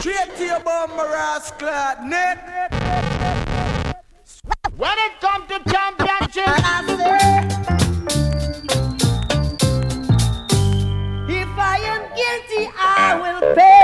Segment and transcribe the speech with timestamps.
[0.00, 2.72] Straight to your bum, rascal, net.
[4.74, 6.48] When it comes to championship,
[11.28, 13.77] If I am guilty, I will pay.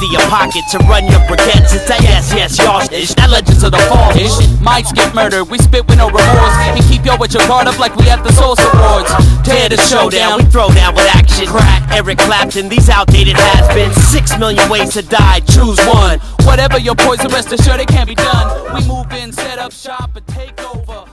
[0.00, 1.76] Empty your pocket to run your briquettes.
[1.76, 2.80] It's that yes, yes, y'all.
[2.88, 3.12] Ish.
[3.20, 4.08] That legends of the fall.
[4.16, 4.32] Ish.
[4.64, 5.44] Mics get murdered.
[5.52, 6.56] We spit with no remorse.
[6.72, 9.12] And keep yo with your guard up like we at the Source Awards.
[9.44, 10.40] Tear the showdown.
[10.40, 11.52] We throw down with action.
[11.52, 12.70] Crack Eric Clapton.
[12.70, 15.40] These outdated has been six million ways to die.
[15.40, 16.16] Choose one.
[16.48, 18.72] Whatever your poison, rest assured it can't be done.
[18.72, 21.04] We move in, set up shop, and take over.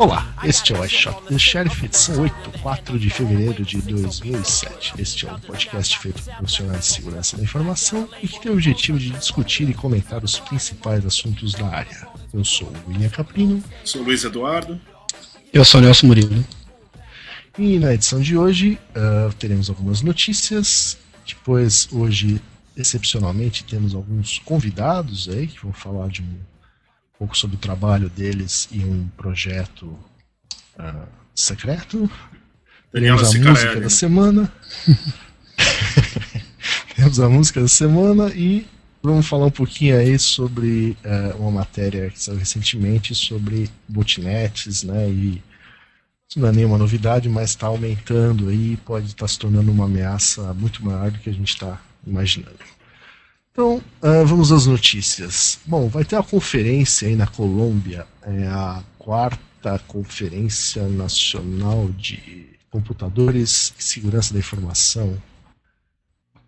[0.00, 4.94] Olá, este é o iShot The Sheriff, edição 8, 4 de fevereiro de 2007.
[4.98, 8.54] Este é um podcast feito por profissionais de segurança da informação e que tem o
[8.54, 12.08] objetivo de discutir e comentar os principais assuntos da área.
[12.34, 14.80] Eu sou o William Caprino Sou Luiz Eduardo.
[15.52, 16.44] Eu sou o Nelson Murilo.
[17.56, 20.98] e na edição de hoje ah, teremos algumas notícias.
[21.24, 22.42] Depois, hoje,
[22.76, 26.55] excepcionalmente, temos alguns convidados aí que vão falar de um
[27.18, 29.98] pouco sobre o trabalho deles e um projeto
[30.78, 32.10] ah, secreto.
[32.92, 33.80] Daniela Temos a música Sicarelli.
[33.80, 34.52] da semana.
[36.96, 38.66] Temos a música da semana e
[39.02, 45.08] vamos falar um pouquinho aí sobre eh, uma matéria que saiu recentemente sobre botnets, né?
[45.08, 45.42] E
[46.28, 49.84] isso não é nenhuma novidade, mas está aumentando aí e pode estar se tornando uma
[49.84, 52.58] ameaça muito maior do que a gente está imaginando.
[53.56, 55.60] Então, ah, vamos às notícias.
[55.64, 63.72] Bom, vai ter uma conferência aí na Colômbia, é a quarta Conferência Nacional de Computadores
[63.78, 65.16] e Segurança da Informação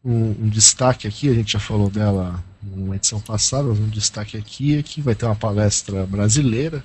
[0.03, 4.37] um, um destaque aqui, a gente já falou dela numa edição passada, mas um destaque
[4.37, 6.83] aqui é que vai ter uma palestra brasileira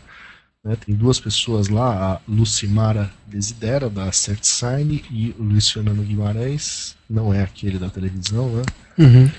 [0.63, 6.97] né, tem duas pessoas lá, a Lucimara Desidera, da CertSign, e o Luiz Fernando Guimarães,
[7.09, 8.63] não é aquele da televisão, né?
[8.99, 9.31] Uhum.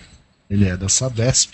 [0.49, 1.53] Ele é da Sabesp.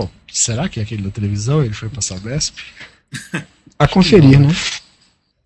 [0.00, 1.62] Bom, será que é aquele da televisão?
[1.62, 2.56] Ele foi pra Sabesp?
[3.78, 4.48] A conferir, né?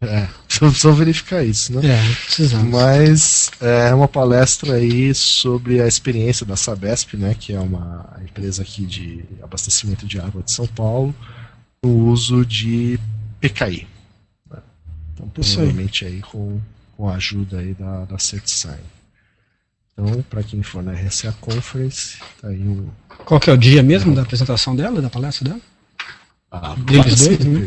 [0.00, 1.88] É, precisa verificar isso, né?
[1.88, 2.70] É, precisamos.
[2.70, 8.62] Mas é uma palestra aí sobre a experiência da Sabesp, né, que é uma empresa
[8.62, 11.14] aqui de abastecimento de água de São Paulo,
[11.82, 12.98] no uso de
[13.40, 13.86] PKI.
[14.50, 14.58] né.
[15.14, 16.60] Então, provavelmente aí com,
[16.96, 18.82] com a ajuda aí da, da CertSign.
[19.96, 22.88] Então, para quem for na RSA Conference, tá aí o
[23.24, 25.60] Qual que é o dia mesmo da apresentação dela, da palestra dela?
[26.50, 27.60] a Deles dois, né?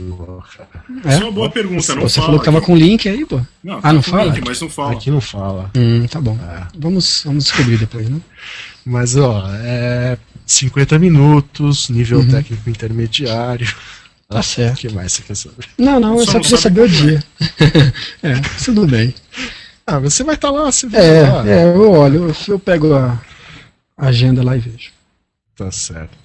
[1.05, 2.25] Isso é uma boa pergunta, não Você fala.
[2.27, 2.67] falou que tava aqui.
[2.67, 3.41] com link aí, pô.
[3.63, 4.23] Não, Ah, tá não com fala?
[4.33, 4.91] link, mas não fala.
[4.93, 5.71] Aqui não fala.
[5.75, 6.37] Hum, tá bom.
[6.41, 6.67] É.
[6.77, 8.19] Vamos, vamos descobrir depois, né?
[8.85, 12.29] Mas, ó, é 50 minutos, nível Uhum.
[12.29, 13.67] técnico intermediário.
[14.29, 14.77] Tá O certo.
[14.79, 15.65] que mais você quer saber?
[15.77, 16.87] Não, não, eu Só só não queria saber o é.
[16.87, 17.23] dia.
[18.23, 18.33] é,
[18.63, 19.13] tudo bem.
[19.87, 21.47] Ah, você vai estar lá, você vê É, lá.
[21.47, 23.19] é, eu olho, eu, eu pego a
[23.97, 24.91] agenda lá e vejo.
[25.55, 26.17] Tá certo.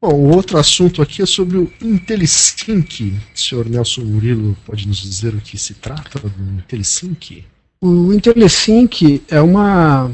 [0.00, 3.14] Bom, o outro assunto aqui é sobre o IntelliSync.
[3.34, 7.44] O senhor Nelson Murilo pode nos dizer o que se trata do IntelliSync?
[7.80, 10.10] O IntelliSync é uma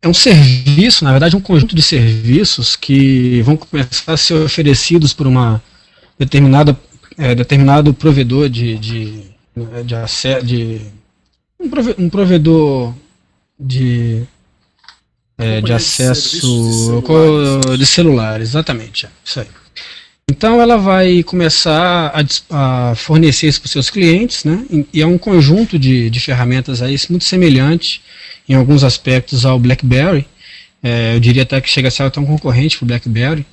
[0.00, 5.12] é um serviço, na verdade, um conjunto de serviços que vão começar a ser oferecidos
[5.12, 5.62] por uma
[6.18, 6.78] determinada
[7.16, 9.31] é, determinado provedor de de
[9.84, 10.80] de, ace- de
[11.60, 12.94] um, prove- um provedor
[13.58, 14.22] de
[15.38, 17.78] é, de acesso de celulares.
[17.78, 19.46] de celulares, exatamente, é, isso aí.
[20.30, 22.12] Então ela vai começar
[22.50, 24.64] a, a fornecer isso para os seus clientes, né?
[24.92, 28.00] E- é um conjunto de, de ferramentas aí muito semelhante
[28.48, 30.26] em alguns aspectos ao BlackBerry.
[30.82, 33.44] É, eu diria até que chega a ser até um concorrente para o BlackBerry.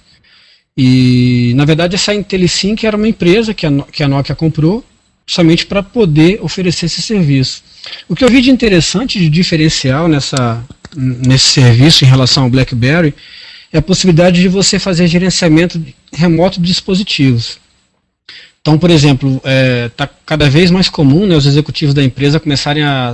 [0.77, 4.83] E na verdade essa IntelliSync era uma empresa que a, que a Nokia comprou
[5.29, 7.61] justamente para poder oferecer esse serviço.
[8.07, 10.65] O que eu vi de interessante, de diferencial nessa,
[10.95, 13.13] nesse serviço em relação ao BlackBerry,
[13.71, 15.79] é a possibilidade de você fazer gerenciamento
[16.11, 17.59] remoto de dispositivos.
[18.59, 22.39] Então, por exemplo, está é, tá cada vez mais comum né, os executivos da empresa
[22.39, 23.13] começarem a,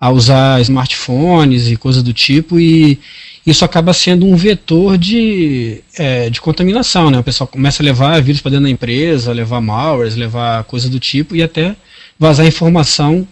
[0.00, 2.98] a usar smartphones e coisas do tipo, e
[3.46, 7.10] isso acaba sendo um vetor de, é, de contaminação.
[7.10, 7.18] Né?
[7.18, 11.00] O pessoal começa a levar vírus para dentro da empresa, levar malwares, levar coisas do
[11.00, 11.74] tipo, e até
[12.18, 13.26] vazar informação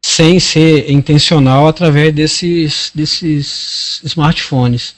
[0.00, 4.94] sem ser intencional através desses, desses smartphones.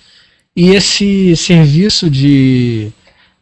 [0.57, 2.93] E esse serviço de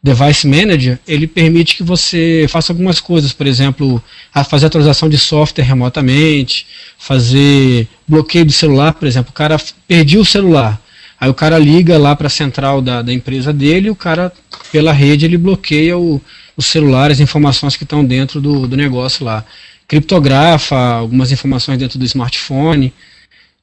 [0.01, 4.03] Device Manager, ele permite que você faça algumas coisas, por exemplo,
[4.49, 6.67] fazer atualização de software remotamente,
[6.97, 9.57] fazer bloqueio do celular, por exemplo, o cara
[9.87, 10.81] perdeu o celular,
[11.23, 14.29] aí o cara liga lá para a central da, da empresa dele, o cara,
[14.73, 16.21] pela rede, ele bloqueia o,
[16.57, 19.45] os celulares, informações que estão dentro do, do negócio lá.
[19.87, 22.93] Criptografa algumas informações dentro do smartphone,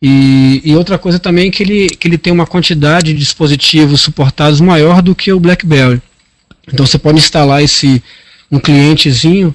[0.03, 4.01] e, e, outra coisa também é que ele, que ele tem uma quantidade de dispositivos
[4.01, 6.01] suportados maior do que o BlackBerry.
[6.67, 8.03] Então você pode instalar esse
[8.51, 9.55] um clientezinho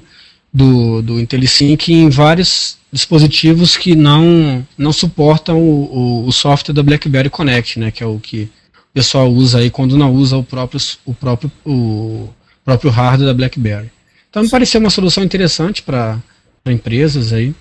[0.53, 6.81] do, do IntelliSync em vários dispositivos que não, não suportam o, o, o, software da
[6.81, 8.43] BlackBerry Connect, né, que é o que
[8.73, 12.29] o pessoal usa aí quando não usa o próprio, o próprio, o
[12.63, 13.91] próprio hardware da BlackBerry.
[14.29, 16.21] Então me pareceu uma solução interessante para
[16.67, 17.53] empresas aí.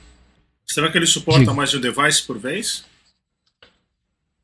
[0.64, 1.52] Será que ele suporta Diga.
[1.52, 2.84] mais de um device por vez?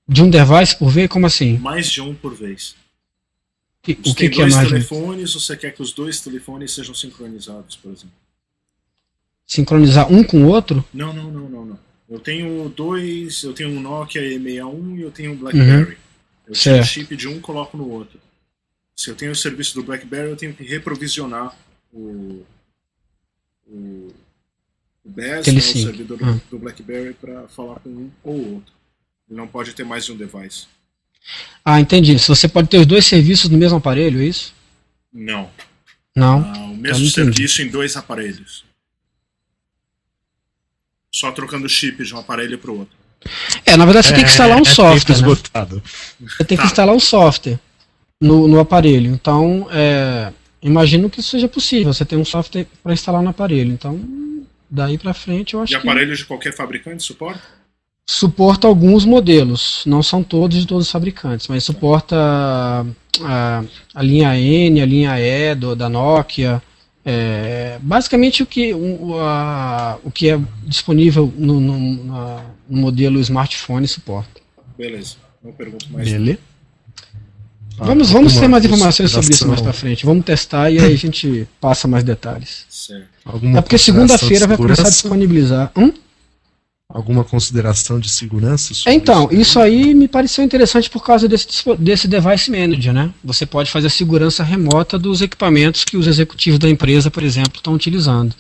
[0.09, 1.09] De um device por vez?
[1.09, 1.57] Como assim?
[1.59, 2.75] Mais de um por vez.
[3.81, 4.69] Que, o que, que é mais?
[4.69, 8.20] telefones, ou você quer que os dois telefones sejam sincronizados, por exemplo?
[9.51, 10.85] Sincronizar um com o outro?
[10.95, 11.79] Não, não, não, não, não.
[12.09, 15.91] Eu tenho dois, eu tenho um Nokia E61 e eu tenho um BlackBerry.
[15.91, 15.97] Uhum.
[16.47, 18.21] Eu tiro o chip de um coloco no outro.
[18.95, 21.53] Se eu tenho o serviço do BlackBerry, eu tenho que reprovisionar
[21.93, 22.47] o,
[23.67, 24.13] o,
[25.05, 26.41] o BAS, né, o servidor uhum.
[26.49, 28.73] do BlackBerry, para falar com um ou outro.
[29.29, 30.67] Ele não pode ter mais de um device.
[31.65, 32.17] Ah, entendi.
[32.21, 34.55] Se você pode ter os dois serviços no mesmo aparelho, é isso?
[35.13, 35.51] Não.
[36.15, 36.45] Não.
[36.55, 38.70] Ah, o mesmo serviço em dois aparelhos.
[41.13, 42.95] Só trocando chip de um aparelho para o outro.
[43.67, 45.21] É, na verdade você é, tem que instalar um é software.
[45.21, 45.83] Né?
[46.21, 46.63] Você tem tá.
[46.63, 47.59] que instalar um software
[48.21, 49.13] no, no aparelho.
[49.13, 51.93] Então, é, imagino que isso seja possível.
[51.93, 53.73] Você tem um software para instalar no aparelho.
[53.73, 54.01] Então,
[54.71, 55.87] daí para frente eu acho e que.
[55.87, 57.61] E aparelhos de qualquer fabricante suporta?
[58.11, 62.17] suporta alguns modelos, não são todos de todos os fabricantes, mas suporta
[63.23, 63.65] a,
[63.95, 66.61] a linha N, a linha E do, da Nokia,
[67.05, 73.89] é, basicamente o que, o, a, o que é disponível no, no, no, modelo smartphone
[73.89, 74.41] suporta.
[74.77, 76.11] Beleza, não pergunto mais.
[76.11, 76.39] Beleza.
[77.79, 80.05] Ah, vamos vamos ter mais informações sobre isso mais para frente.
[80.05, 82.67] Vamos testar e aí a gente passa mais detalhes.
[82.69, 83.09] Certo.
[83.57, 85.73] é porque segunda-feira vai começar a disponibilizar.
[85.77, 85.91] Hum?
[86.93, 88.73] Alguma consideração de segurança?
[88.89, 89.41] Então, isso?
[89.41, 91.47] isso aí me pareceu interessante por causa desse,
[91.79, 93.11] desse device manager, né?
[93.23, 97.57] Você pode fazer a segurança remota dos equipamentos que os executivos da empresa, por exemplo,
[97.57, 98.35] estão utilizando.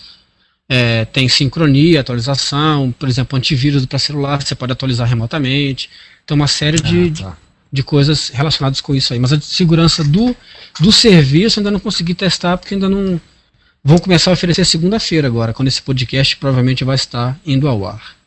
[0.68, 5.88] É, tem sincronia, atualização, por exemplo, antivírus para celular, você pode atualizar remotamente.
[6.26, 7.36] Tem uma série de, ah, tá.
[7.72, 9.18] de coisas relacionadas com isso aí.
[9.18, 10.34] Mas a segurança do,
[10.78, 13.20] do serviço ainda não consegui testar, porque ainda não.
[13.82, 18.19] Vão começar a oferecer segunda-feira agora, quando esse podcast provavelmente vai estar indo ao ar.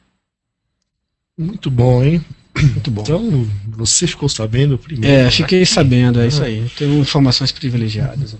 [1.37, 2.23] Muito bom, hein?
[2.55, 3.01] Muito bom.
[3.01, 5.15] Então, você ficou sabendo primeiro.
[5.15, 6.69] É, fiquei sabendo, é isso aí.
[6.77, 8.37] Tenho informações privilegiadas.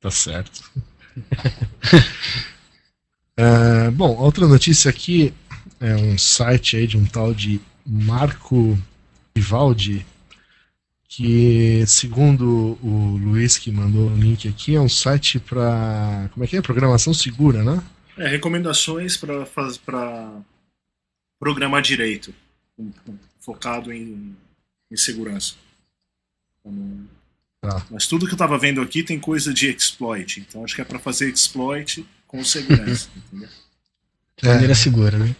[0.00, 0.62] Tá certo.
[3.36, 5.34] é, bom, outra notícia aqui
[5.80, 8.78] é um site aí de um tal de Marco
[9.34, 10.06] Vivaldi,
[11.08, 16.46] que segundo o Luiz que mandou o link aqui, é um site para como é
[16.46, 16.62] que é?
[16.62, 17.82] Programação segura, né?
[18.16, 19.44] É, recomendações para
[21.38, 22.34] programar direito,
[23.40, 24.36] focado em,
[24.90, 25.54] em segurança.
[26.60, 27.08] Então,
[27.60, 27.86] tá.
[27.90, 30.84] Mas tudo que eu estava vendo aqui tem coisa de exploit, então acho que é
[30.84, 33.48] para fazer exploit com segurança, entendeu?
[34.36, 35.34] De maneira segura, né?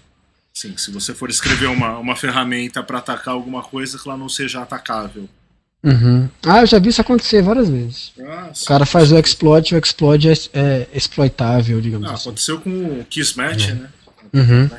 [0.54, 4.28] Sim, se você for escrever uma, uma ferramenta para atacar alguma coisa que ela não
[4.28, 5.28] seja atacável.
[5.84, 6.30] Uhum.
[6.42, 8.12] Ah, eu já vi isso acontecer várias vezes.
[8.18, 12.28] Ah, sim, o cara faz o exploit, o exploit é, é exploitável, digamos ah, assim.
[12.28, 13.90] Aconteceu com o Kismet, né?
[14.32, 14.70] Uhum.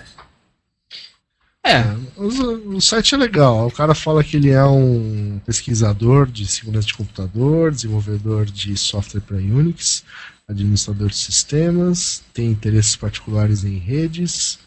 [1.68, 1.84] É,
[2.16, 3.68] o, o, site é legal.
[3.68, 9.20] O cara fala que ele é um pesquisador de segurança de computador, desenvolvedor de software
[9.20, 10.06] para Unix,
[10.48, 14.60] administrador de sistemas, tem interesses particulares em redes,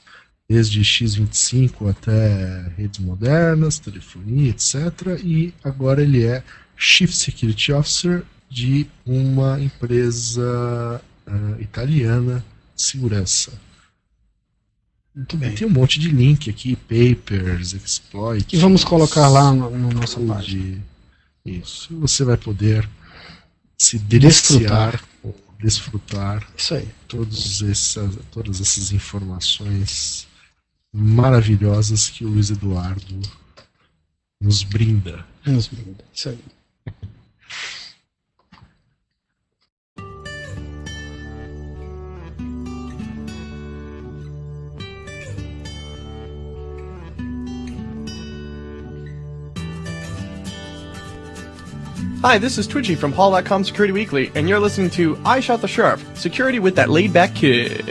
[0.46, 5.18] desde x25 até redes modernas, telefonia, etc.
[5.24, 6.42] E agora ele é
[6.76, 12.44] Chief Security Officer de uma empresa uh, italiana
[12.76, 13.52] segurança.
[15.20, 15.54] Muito bem.
[15.54, 18.46] Tem um monte de link aqui, papers, exploits.
[18.46, 20.82] Que vamos colocar lá no, no nossa página.
[21.44, 21.94] Isso.
[21.98, 22.88] Você vai poder
[23.76, 25.04] se deliciar, desfrutar,
[25.60, 26.88] desfrutar Isso aí.
[27.06, 30.26] Todos essa, todas essas informações
[30.90, 33.20] maravilhosas que o Luiz Eduardo
[34.40, 35.26] nos brinda.
[35.44, 36.02] Nos brinda.
[36.14, 36.38] Isso aí.
[52.22, 55.66] Hi, this is Twitchy from Hall.com Security Weekly, and you're listening to I Shot the
[55.66, 57.82] Sheriff, security with that laid back kid.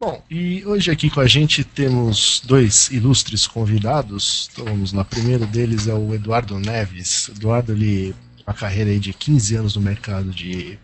[0.00, 4.50] Bom, e hoje aqui com a gente temos dois ilustres convidados.
[4.52, 7.28] Então vamos lá, o primeiro deles é o Eduardo Neves.
[7.28, 8.12] Eduardo, ele
[8.48, 10.78] uma carreira aí de 15 anos no mercado de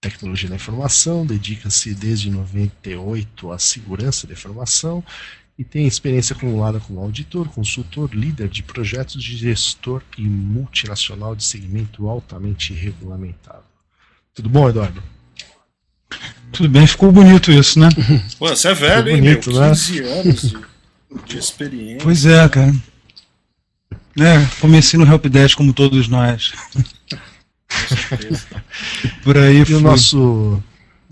[0.00, 5.02] tecnologia da informação, dedica-se desde 98 à segurança da informação
[5.58, 11.42] e tem experiência acumulada como auditor, consultor, líder de projetos de gestor e multinacional de
[11.42, 13.64] segmento altamente regulamentado.
[14.32, 15.02] Tudo bom, Eduardo?
[16.52, 17.88] Tudo bem, ficou bonito isso, né?
[18.38, 19.68] Pô, você é velho, hein, bonito, meu?
[19.70, 20.20] 15 né?
[20.20, 20.58] anos de,
[21.26, 21.98] de experiência.
[22.04, 22.72] Pois é, cara.
[24.18, 26.52] É, comecei no Helpdesk como todos nós.
[29.22, 30.62] Por aí e o nosso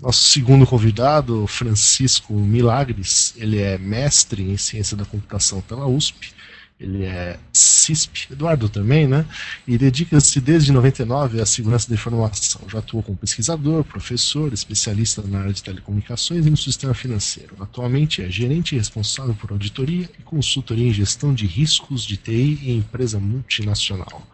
[0.01, 6.31] nosso segundo convidado, Francisco Milagres, ele é mestre em ciência da computação pela USP.
[6.79, 9.25] Ele é CISP, Eduardo também, né?
[9.67, 12.61] E dedica-se desde 99 à segurança da informação.
[12.69, 17.57] Já atuou como pesquisador, professor, especialista na área de telecomunicações e no sistema financeiro.
[17.59, 22.77] Atualmente é gerente responsável por auditoria e consultoria em gestão de riscos de TI em
[22.77, 24.25] empresa multinacional.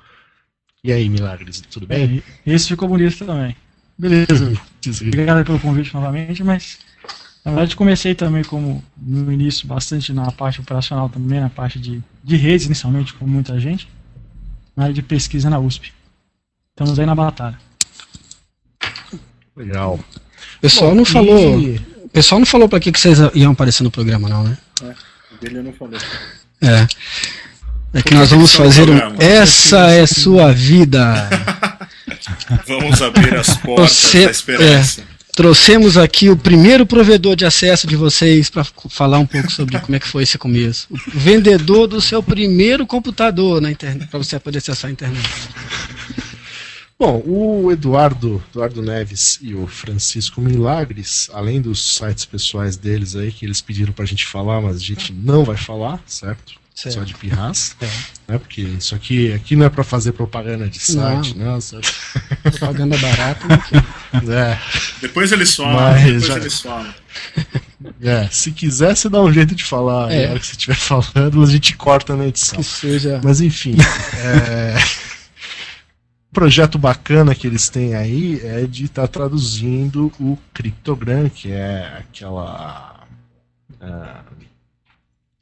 [0.85, 2.23] E aí, Milagres, tudo bem?
[2.45, 3.55] É, esse ficou bonito também.
[3.97, 4.53] Beleza.
[5.01, 6.77] Obrigado pelo convite novamente, mas
[7.43, 12.03] na verdade comecei também como no início bastante na parte operacional também, na parte de,
[12.23, 13.89] de redes inicialmente, com muita gente,
[14.75, 15.91] na área de pesquisa na USP.
[16.69, 17.57] Estamos aí na batalha.
[19.55, 19.99] Legal.
[20.57, 21.59] O pessoal Bom, não falou.
[21.61, 21.77] E...
[22.03, 24.55] O pessoal não falou para que, que vocês iam aparecer no programa, não, né?
[24.83, 24.95] É,
[25.41, 25.99] dele eu não falei.
[26.61, 26.87] É.
[27.95, 28.97] É que nós vamos fazer um.
[29.17, 31.29] Essa é sua vida.
[32.67, 34.99] vamos abrir as portas Você, da esperança.
[34.99, 39.79] É, trouxemos aqui o primeiro provedor de acesso de vocês para falar um pouco sobre
[39.79, 40.89] como é que foi esse começo.
[40.91, 45.29] O vendedor do seu primeiro computador na internet, para você poder acessar a internet.
[46.99, 53.31] Bom, o Eduardo, Eduardo Neves e o Francisco Milagres, além dos sites pessoais deles aí
[53.31, 56.64] que eles pediram para a gente falar, mas a gente não vai falar, certo?
[56.75, 56.95] Certo.
[56.95, 57.73] Só de pirraça.
[57.79, 57.85] É.
[58.27, 58.37] Né?
[58.37, 61.53] Porque isso aqui, aqui não é para fazer propaganda de site, não.
[61.53, 61.59] não
[62.51, 63.47] propaganda barata.
[64.29, 64.59] é.
[64.99, 66.35] Depois eles falam, Mas depois já...
[66.35, 66.93] eles falam.
[68.01, 70.11] É, se quiser, você dá um jeito de falar.
[70.11, 70.25] É.
[70.25, 72.57] Na hora que você estiver falando, a gente corta na edição.
[72.57, 73.21] Que seja.
[73.23, 73.77] Mas enfim.
[74.17, 74.75] é...
[76.33, 81.99] projeto bacana que eles têm aí é de estar tá traduzindo o Cryptogram, que é
[81.99, 82.99] aquela.
[83.79, 84.34] Uh,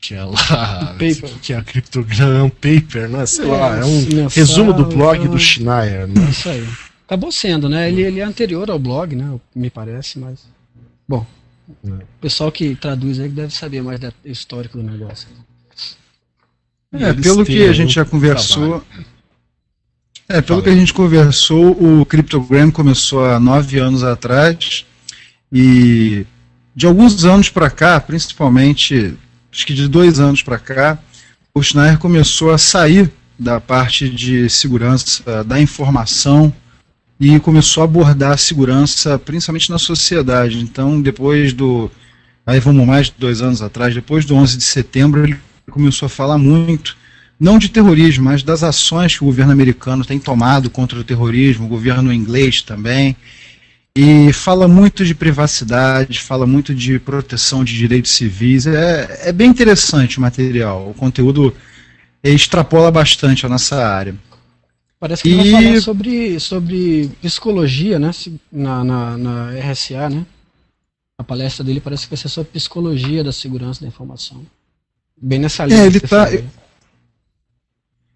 [0.04, 0.96] que é lá,
[1.42, 3.26] que é a Cryptogram Paper, né?
[3.26, 6.30] Sei é, lá, é um resumo do blog do Schneier, né?
[6.30, 6.68] Isso aí.
[7.08, 7.88] Acabou sendo, né?
[7.88, 9.40] Ele, ele é anterior ao blog, né?
[9.56, 10.46] Me parece, mas.
[11.08, 11.26] Bom.
[11.86, 11.90] É.
[11.90, 15.28] O pessoal que traduz aí deve saber mais do histórico do negócio.
[16.92, 18.84] É, pelo que a gente já conversou.
[20.28, 24.86] É, pelo que a gente conversou, o Cryptogram começou há nove anos atrás
[25.52, 26.26] e
[26.76, 29.18] de alguns anos para cá, principalmente
[29.54, 30.98] acho que de dois anos para cá,
[31.54, 36.52] o Schneier começou a sair da parte de segurança da informação
[37.20, 40.60] e começou a abordar a segurança principalmente na sociedade.
[40.60, 41.90] Então, depois do.
[42.46, 45.38] Aí vamos mais de dois anos atrás, depois do 11 de setembro, ele
[45.70, 46.98] começou a falar muito,
[47.40, 51.66] não de terrorismo, mas das ações que o governo americano tem tomado contra o terrorismo,
[51.66, 53.16] o governo inglês também.
[53.96, 58.66] E fala muito de privacidade, fala muito de proteção de direitos civis.
[58.66, 60.90] É, é bem interessante o material.
[60.90, 61.56] O conteúdo
[62.24, 64.16] extrapola bastante a nossa área.
[65.00, 65.36] Parece que e...
[65.36, 68.10] vai falar sobre, sobre psicologia, né?
[68.52, 70.26] Na, na, na, RSA, né?
[71.20, 74.44] A palestra dele parece que vai ser sobre psicologia da segurança da informação.
[75.22, 75.82] Bem nessa linha.
[75.82, 76.28] É, ele tá.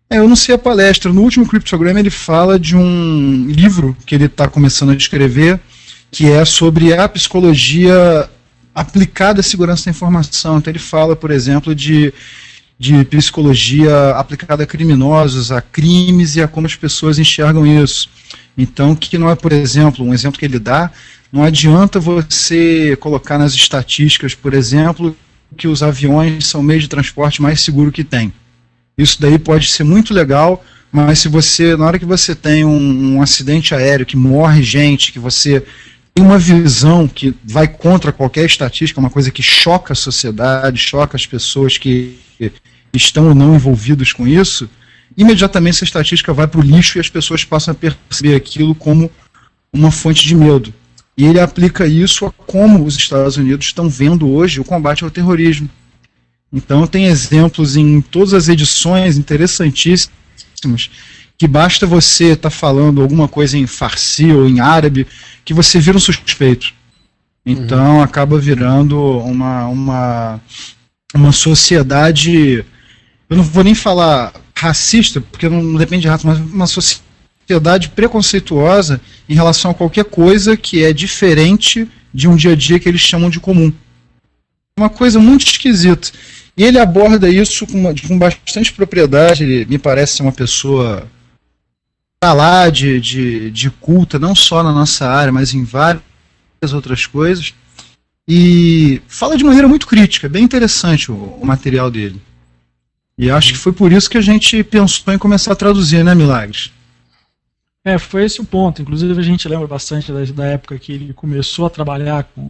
[0.09, 1.11] É, eu não sei a palestra.
[1.11, 5.59] No último Cryptogram ele fala de um livro que ele está começando a escrever,
[6.09, 8.29] que é sobre a psicologia
[8.73, 10.57] aplicada à segurança da informação.
[10.57, 12.13] Então ele fala, por exemplo, de,
[12.79, 18.09] de psicologia aplicada a criminosos, a crimes e a como as pessoas enxergam isso.
[18.57, 20.89] Então, que não é, por exemplo, um exemplo que ele dá,
[21.31, 25.15] não adianta você colocar nas estatísticas, por exemplo,
[25.57, 28.31] que os aviões são o meio de transporte mais seguro que tem.
[28.97, 33.15] Isso daí pode ser muito legal, mas se você, na hora que você tem um,
[33.15, 35.63] um acidente aéreo que morre gente, que você
[36.15, 41.15] tem uma visão que vai contra qualquer estatística, uma coisa que choca a sociedade, choca
[41.15, 42.17] as pessoas que
[42.91, 44.67] estão ou não envolvidos com isso,
[45.15, 49.11] imediatamente essa estatística vai para o lixo e as pessoas passam a perceber aquilo como
[49.71, 50.73] uma fonte de medo.
[51.15, 55.11] E ele aplica isso a como os Estados Unidos estão vendo hoje o combate ao
[55.11, 55.69] terrorismo.
[56.51, 60.89] Então tem exemplos em todas as edições interessantíssimos
[61.37, 65.05] que basta você estar tá falando alguma coisa em farsi ou em árabe
[65.45, 66.73] que você vira um suspeito.
[67.45, 68.01] Então uhum.
[68.01, 70.41] acaba virando uma, uma,
[71.13, 72.65] uma sociedade.
[73.29, 77.89] Eu não vou nem falar racista, porque não, não depende de raça, mas uma sociedade
[77.89, 78.99] preconceituosa
[79.29, 83.01] em relação a qualquer coisa que é diferente de um dia a dia que eles
[83.01, 83.71] chamam de comum.
[84.77, 86.09] Uma coisa muito esquisita.
[86.55, 91.07] E ele aborda isso com, uma, com bastante propriedade, ele me parece ser uma pessoa
[92.19, 96.01] para lá de, de, de culta, não só na nossa área, mas em várias
[96.73, 97.53] outras coisas.
[98.27, 102.21] E fala de maneira muito crítica, bem interessante o, o material dele.
[103.17, 106.13] E acho que foi por isso que a gente pensou em começar a traduzir, né,
[106.13, 106.71] Milagres?
[107.83, 108.81] É, foi esse o ponto.
[108.81, 112.49] Inclusive a gente lembra bastante da, da época que ele começou a trabalhar com,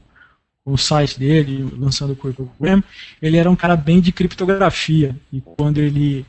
[0.68, 2.84] o site dele, lançando o CryptoGram,
[3.22, 5.16] ele era um cara bem de criptografia.
[5.32, 6.26] E quando ele.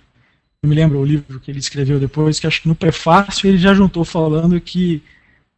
[0.62, 3.58] Eu me lembro o livro que ele escreveu depois, que acho que no prefácio ele
[3.58, 5.02] já juntou falando que.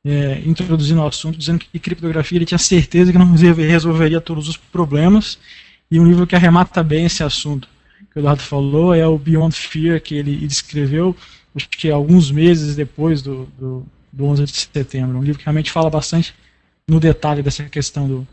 [0.03, 4.57] É, introduzindo o assunto, dizendo que criptografia ele tinha certeza que não resolveria todos os
[4.57, 5.39] problemas.
[5.91, 7.69] E um livro que arremata bem esse assunto
[8.11, 11.15] que o Eduardo falou é o Beyond Fear, que ele escreveu,
[11.55, 15.19] acho que alguns meses depois do, do, do 11 de setembro.
[15.19, 16.35] Um livro que realmente fala bastante
[16.89, 18.27] no detalhe dessa questão do,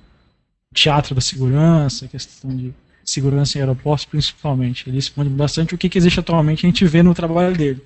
[0.78, 4.88] teatro da segurança, questão de segurança em aeroportos principalmente.
[4.88, 7.82] Ele expõe bastante o que, que existe atualmente a gente vê no trabalho dele.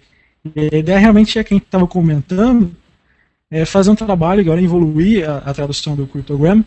[0.56, 2.76] E a ideia realmente é quem estava comentando
[3.50, 6.64] é fazer um trabalho agora evoluir a, a tradução do Cryptogram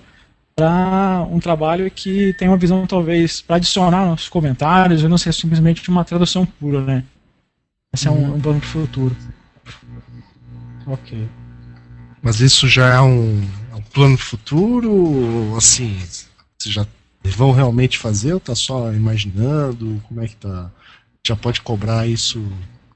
[0.55, 5.35] para um trabalho que tem uma visão talvez para adicionar nos comentários e não ser
[5.35, 7.05] simplesmente uma tradução pura, né?
[7.93, 9.17] Esse é um, um plano de futuro.
[10.87, 11.27] Ok.
[12.23, 13.43] Mas isso já é um,
[13.95, 15.55] plano futuro?
[15.57, 15.97] Assim,
[16.59, 16.87] vocês já
[17.25, 20.03] vão realmente fazer ou tá só imaginando?
[20.09, 20.71] Como é que tá?
[21.27, 22.45] Já pode cobrar isso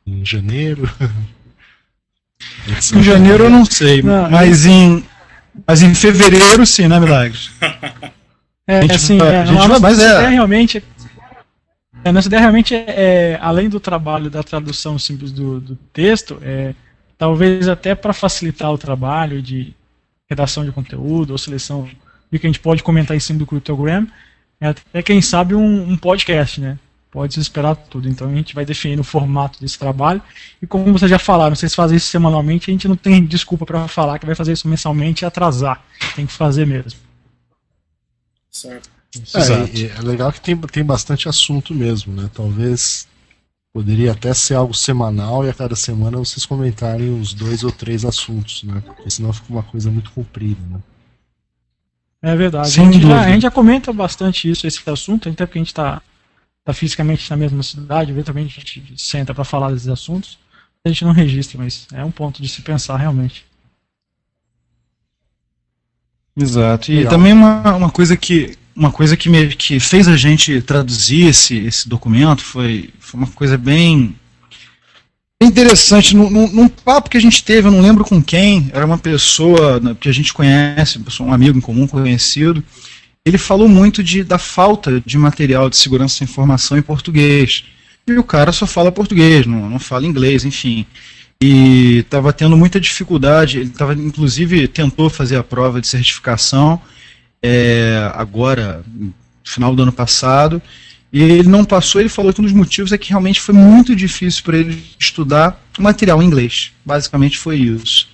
[0.07, 0.91] em janeiro?
[2.95, 5.05] em janeiro eu não sei, não, mas em
[5.67, 7.51] mas em fevereiro sim, né, Milagres?
[8.67, 10.85] É, gente, assim, é, a gente vai, mas é realmente
[12.05, 16.39] a nossa ideia realmente é, é, além do trabalho da tradução simples do, do texto,
[16.43, 16.75] é,
[17.17, 19.75] talvez até para facilitar o trabalho de
[20.29, 21.89] redação de conteúdo ou seleção
[22.31, 24.07] de que a gente pode comentar em cima do Cryptogram,
[24.61, 26.79] é até quem sabe um, um podcast, né?
[27.11, 28.09] Pode se esperar tudo.
[28.09, 30.21] Então a gente vai definir o formato desse trabalho.
[30.61, 33.89] E como vocês já falaram, vocês fazem isso semanalmente, a gente não tem desculpa para
[33.89, 35.83] falar que vai fazer isso mensalmente e atrasar.
[36.15, 37.01] Tem que fazer mesmo.
[38.51, 38.91] Certo.
[39.35, 42.29] É, é, legal que tem, tem bastante assunto mesmo, né?
[42.35, 43.09] Talvez
[43.73, 48.05] Poderia até ser algo semanal e a cada semana vocês comentarem uns dois ou três
[48.05, 48.83] assuntos, né?
[48.85, 50.81] Porque senão fica uma coisa muito comprida, né?
[52.21, 52.69] É verdade.
[52.69, 55.69] A gente, já, a gente, já, comenta bastante isso, esse assunto, até porque a gente
[55.69, 56.03] está
[56.65, 60.39] tá fisicamente na mesma cidade, eventualmente a gente senta para falar desses assuntos.
[60.85, 63.45] A gente não registra, mas é um ponto de se pensar realmente.
[66.37, 66.91] Exato.
[66.91, 67.11] E Legal.
[67.11, 71.57] também uma, uma coisa que uma coisa que, me, que fez a gente traduzir esse,
[71.57, 74.15] esse documento foi, foi uma coisa bem,
[75.43, 76.17] interessante.
[76.17, 78.97] Num, num, num, papo que a gente teve, eu não lembro com quem, era uma
[78.97, 82.63] pessoa né, que a gente conhece, um amigo em comum, conhecido.
[83.25, 87.65] Ele falou muito de, da falta de material de segurança da informação em português.
[88.07, 90.87] E o cara só fala português, não, não fala inglês, enfim
[91.41, 93.59] e estava tendo muita dificuldade.
[93.59, 96.81] Ele estava, inclusive, tentou fazer a prova de certificação
[97.43, 100.61] é, agora, no final do ano passado,
[101.13, 102.01] e ele não passou.
[102.01, 105.61] Ele falou que um dos motivos é que realmente foi muito difícil para ele estudar
[105.79, 106.73] material em inglês.
[106.85, 108.09] Basicamente foi isso.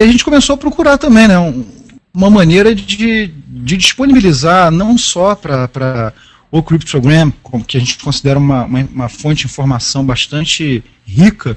[0.00, 1.64] E a gente começou a procurar também, né, um,
[2.12, 6.12] uma maneira de, de disponibilizar não só para
[6.50, 7.32] o Cryptogram,
[7.66, 11.56] que a gente considera uma, uma, uma fonte de informação bastante rica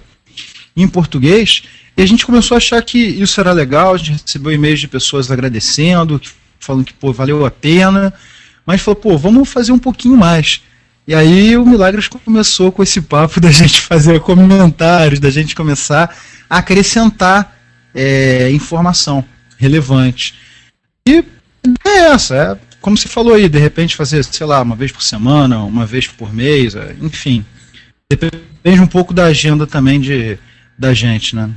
[0.76, 1.64] em português,
[1.98, 4.88] e a gente começou a achar que isso era legal, a gente recebeu e-mails de
[4.88, 6.22] pessoas agradecendo,
[6.60, 8.14] falando que pô, valeu a pena,
[8.66, 10.62] mas falou, pô, vamos fazer um pouquinho mais.
[11.08, 16.16] E aí o Milagres começou com esse papo da gente fazer comentários, da gente começar
[16.50, 17.58] a acrescentar
[17.96, 19.26] é, informação
[19.58, 20.36] relevante.
[21.08, 21.24] E
[21.86, 25.02] é essa, é como você falou aí, de repente fazer, sei lá, uma vez por
[25.02, 27.46] semana, uma vez por mês, é, enfim.
[28.10, 30.38] Depende um pouco da agenda também de,
[30.78, 31.50] da gente, né?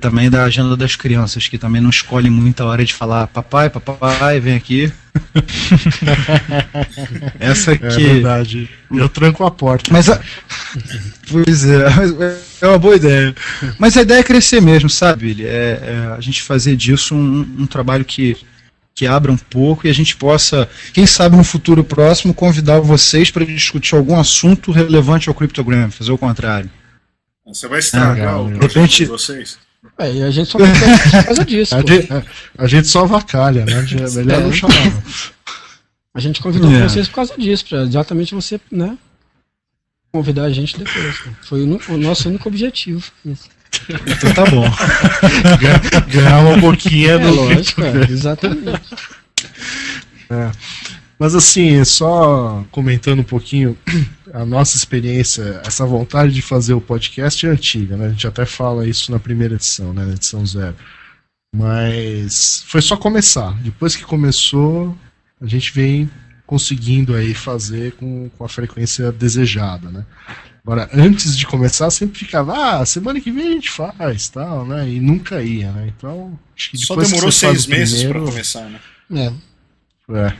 [0.00, 4.40] Também da agenda das crianças, que também não escolhem muita hora de falar papai, papai,
[4.40, 4.90] vem aqui.
[7.38, 7.84] Essa aqui.
[7.84, 8.70] É verdade.
[8.90, 9.92] Eu tranco a porta.
[9.92, 10.20] Mas a...
[11.30, 11.84] Pois é,
[12.62, 13.34] é uma boa ideia.
[13.78, 15.46] Mas a ideia é crescer mesmo, sabe, Billy?
[15.46, 18.36] É, é a gente fazer disso um, um trabalho que
[18.94, 23.30] que abra um pouco e a gente possa, quem sabe no futuro próximo, convidar vocês
[23.30, 26.70] para discutir algum assunto relevante ao Cryptogram, fazer o contrário.
[27.46, 28.98] Você vai estragar ah, o de repente...
[28.98, 29.58] de vocês.
[29.98, 31.74] É, e a gente só por causa disso.
[31.76, 32.08] A gente,
[32.56, 33.72] a gente, só vacalha, né?
[33.72, 34.44] É melhor é.
[34.44, 35.02] não chamar.
[36.14, 36.82] A gente convidou é.
[36.82, 38.96] vocês por causa disso, para exatamente você, né?
[40.12, 41.26] Convidar a gente depois.
[41.26, 41.34] Né?
[41.42, 43.02] Foi o, o, nosso único objetivo.
[43.24, 43.48] Isso.
[43.88, 44.64] Então tá bom.
[46.08, 48.94] Ganhar uma boquinha é, lógico, é, exatamente.
[50.30, 50.50] É.
[51.22, 53.78] Mas assim, só comentando um pouquinho
[54.34, 58.06] a nossa experiência, essa vontade de fazer o podcast é antiga, né?
[58.06, 60.04] A gente até fala isso na primeira edição, né?
[60.04, 60.74] Na edição zero.
[61.54, 63.52] Mas foi só começar.
[63.62, 64.98] Depois que começou,
[65.40, 66.10] a gente vem
[66.44, 70.04] conseguindo aí fazer com, com a frequência desejada, né?
[70.64, 74.88] Agora, antes de começar, sempre ficava, ah, semana que vem a gente faz, tal, né?
[74.88, 75.92] E nunca ia, né?
[75.96, 78.80] Então, acho que Só demorou seis meses para começar, né?
[79.14, 79.51] É.
[80.14, 80.32] É.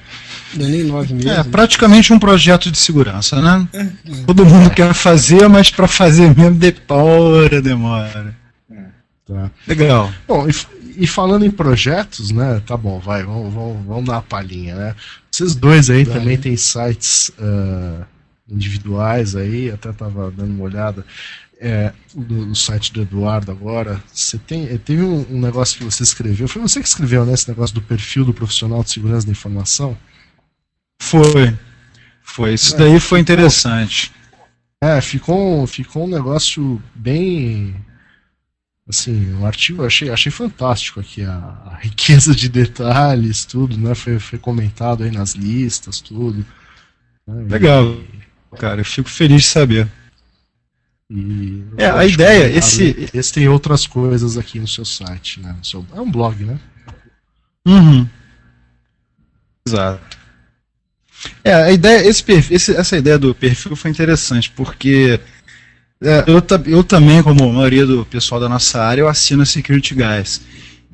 [0.54, 1.30] Deu nem nove meses.
[1.30, 1.44] É, né?
[1.44, 3.66] praticamente um projeto de segurança, né?
[3.72, 3.87] É.
[4.26, 8.37] Todo mundo quer fazer, mas para fazer mesmo demora, demora.
[8.70, 8.85] É.
[9.26, 9.50] Tá.
[9.66, 10.12] Legal.
[10.28, 10.54] Bom, e,
[11.04, 12.61] e, falando em projetos, né?
[12.66, 14.94] Tá bom, vai, vamos, vamos, vamos dar uma palhinha, né?
[15.30, 16.18] Vocês dois aí vai.
[16.18, 18.04] também têm sites uh,
[18.50, 21.04] individuais aí, até estava dando uma olhada
[21.62, 24.03] é, no, site do Eduardo agora.
[24.12, 27.33] Você tem, eh, teve um, um, negócio que você escreveu, foi você que escreveu, né?
[27.33, 29.96] Esse negócio do perfil do profissional de segurança da informação?
[31.01, 31.57] Foi.
[32.20, 32.55] Foi.
[32.55, 34.12] Isso é, daí foi interessante.
[34.81, 37.77] É, ficou, ficou um negócio bem.
[38.88, 43.94] Assim, o um artigo achei, achei fantástico aqui, a, a, riqueza de detalhes, tudo, né?
[43.94, 46.44] Foi, foi comentado aí nas listas, tudo.
[47.25, 47.46] Né?
[47.48, 47.94] Legal.
[48.53, 48.81] E, cara.
[48.81, 49.88] Eu fico feliz de saber.
[51.14, 53.11] E é, a ideia, que, esse...
[53.12, 55.55] esse tem outras coisas aqui no seu site, né?
[55.62, 56.59] Seu, é um blog, né?
[57.66, 58.09] Uhum.
[59.68, 60.18] Exato.
[61.44, 65.20] É, a ideia, esse perfil, esse, essa ideia do perfil foi interessante, porque
[66.03, 69.46] é, eu, eu também, como a maioria do pessoal da nossa área, eu assino a
[69.46, 70.40] Security Guys.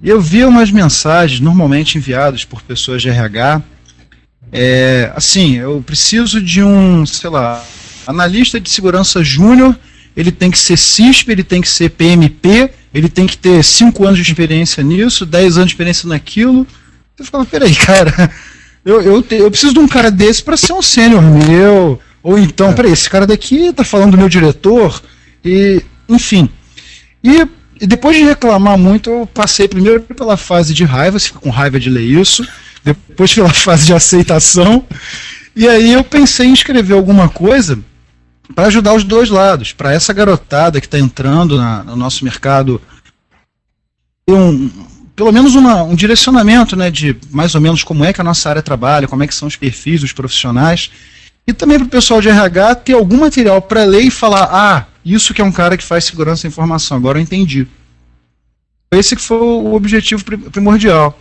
[0.02, 3.62] E eu vi umas mensagens, normalmente enviadas por pessoas de RH,
[4.50, 7.64] é, assim, eu preciso de um, sei lá,
[8.04, 9.78] analista de segurança júnior,
[10.18, 14.04] ele tem que ser CISP, ele tem que ser PMP, ele tem que ter 5
[14.04, 16.66] anos de experiência nisso, 10 anos de experiência naquilo.
[17.16, 18.28] Você ficava, peraí, cara,
[18.84, 22.00] eu, eu, te, eu preciso de um cara desse para ser um sênior meu.
[22.20, 22.72] Ou então, é.
[22.72, 25.00] peraí, esse cara daqui tá falando do meu diretor,
[25.44, 26.50] e, enfim.
[27.22, 27.46] E,
[27.80, 31.50] e depois de reclamar muito, eu passei primeiro pela fase de raiva, você fica com
[31.50, 32.44] raiva de ler isso
[32.84, 34.84] depois pela fase de aceitação.
[35.54, 37.78] E aí eu pensei em escrever alguma coisa
[38.54, 42.80] para ajudar os dois lados, para essa garotada que está entrando na, no nosso mercado,
[44.28, 44.70] um,
[45.14, 48.48] pelo menos uma, um direcionamento né, de mais ou menos como é que a nossa
[48.48, 50.90] área trabalha, como é que são os perfis dos profissionais,
[51.46, 54.86] e também para o pessoal de RH ter algum material para ler e falar, ah,
[55.04, 57.66] isso que é um cara que faz segurança da informação, agora eu entendi.
[58.90, 61.18] Esse que foi o objetivo primordial.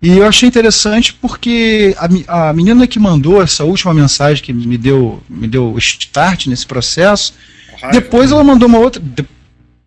[0.00, 1.96] E eu achei interessante porque
[2.28, 6.66] a, a menina que mandou essa última mensagem que me deu me deu start nesse
[6.66, 7.34] processo,
[7.80, 9.00] raiva, depois ela mandou uma outra.
[9.02, 9.24] De,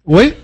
[0.05, 0.35] Oi?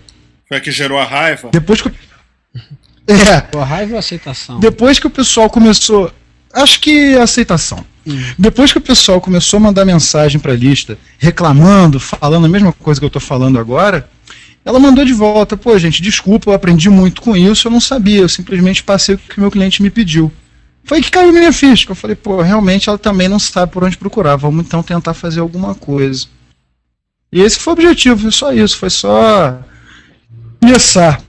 [0.47, 1.49] Foi a que gerou a raiva?
[1.51, 1.91] Depois que.
[3.07, 3.55] É.
[3.55, 4.59] A raiva ou a aceitação?
[4.59, 6.11] Depois que o pessoal começou.
[6.51, 7.85] Acho que a aceitação.
[8.07, 8.19] Hum.
[8.35, 12.73] Depois que o pessoal começou a mandar mensagem para a lista, reclamando, falando a mesma
[12.73, 14.09] coisa que eu estou falando agora,
[14.65, 18.21] ela mandou de volta, pô, gente, desculpa, eu aprendi muito com isso, eu não sabia,
[18.21, 20.31] eu simplesmente passei o que o meu cliente me pediu.
[20.83, 21.89] Foi que caiu minha ficha.
[21.89, 25.39] Eu falei, pô, realmente ela também não sabe por onde procurar, vamos então tentar fazer
[25.39, 26.25] alguma coisa.
[27.31, 29.59] E esse foi o objetivo, foi só isso, foi só
[30.59, 31.21] começar.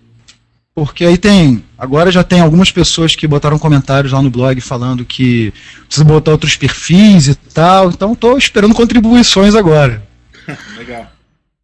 [0.74, 1.64] Porque aí tem.
[1.78, 5.52] Agora já tem algumas pessoas que botaram comentários lá no blog falando que
[5.86, 7.88] precisa botar outros perfis e tal.
[7.88, 10.06] Então estou esperando contribuições agora.
[10.76, 11.10] Legal.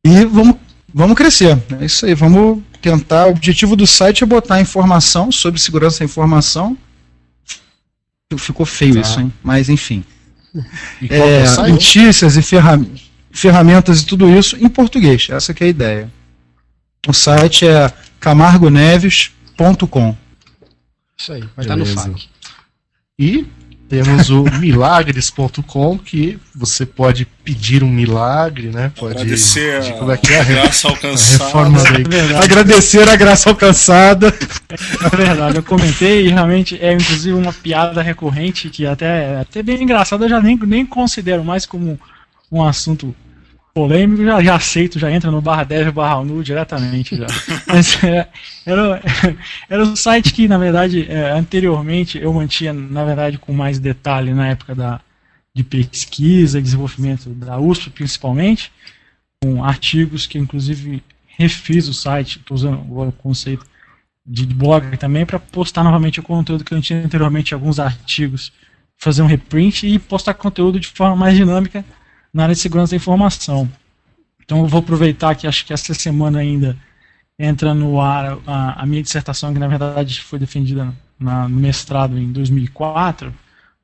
[0.04, 0.56] E vamos
[0.92, 1.59] vamos crescer.
[1.81, 3.26] É isso aí, vamos tentar.
[3.26, 6.76] O objetivo do site é botar informação sobre segurança da informação
[8.38, 9.00] ficou feio tá.
[9.00, 9.33] isso, hein?
[9.42, 10.05] Mas enfim.
[11.09, 12.42] É, é notícias e
[13.33, 15.28] ferramentas e tudo isso em português.
[15.31, 16.12] Essa é a ideia.
[17.07, 20.16] O site é camargoneves.com.
[21.18, 21.90] Isso aí, vai Beleza.
[21.90, 22.28] estar no FAQ.
[23.18, 23.46] E
[23.92, 28.90] temos o milagres.com que você pode pedir um milagre, né?
[28.96, 30.40] Pode agradecer a, como é que é?
[30.40, 32.38] a graça alcançada.
[32.38, 34.28] A agradecer a graça alcançada.
[34.33, 39.83] É verdade, eu comentei e realmente é inclusive uma piada recorrente que até até bem
[39.83, 42.00] engraçada, eu já nem, nem considero mais como
[42.50, 43.14] um assunto
[43.74, 47.26] polêmico, já, já aceito, já entra no barra dev, barra nu diretamente já.
[47.66, 48.28] Mas, é,
[48.66, 49.02] era,
[49.68, 54.35] era um site que, na verdade, é, anteriormente eu mantinha, na verdade, com mais detalhe
[54.35, 55.00] na época da,
[55.54, 58.70] de pesquisa e desenvolvimento da USP, principalmente,
[59.42, 61.02] com artigos que, inclusive,
[61.38, 63.66] refiz o site, estou usando o conceito
[64.24, 68.52] de blog também, para postar novamente o conteúdo que eu tinha anteriormente, alguns artigos,
[68.98, 71.85] fazer um reprint e postar conteúdo de forma mais dinâmica
[72.33, 73.71] na área de segurança da informação.
[74.45, 76.77] Então eu vou aproveitar que acho que essa semana ainda
[77.38, 82.18] entra no ar a, a minha dissertação, que na verdade foi defendida na, no mestrado
[82.18, 83.33] em 2004,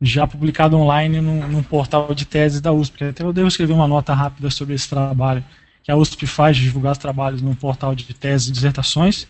[0.00, 3.04] já publicada online num, portal de teses da USP.
[3.04, 5.44] Até eu devo escrever uma nota rápida sobre esse trabalho
[5.82, 9.26] que a USP faz de divulgar os trabalhos num portal de teses e dissertações.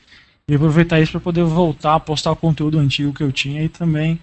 [0.46, 3.68] E aproveitar isso para poder voltar a postar o conteúdo antigo que eu tinha e
[3.68, 4.18] também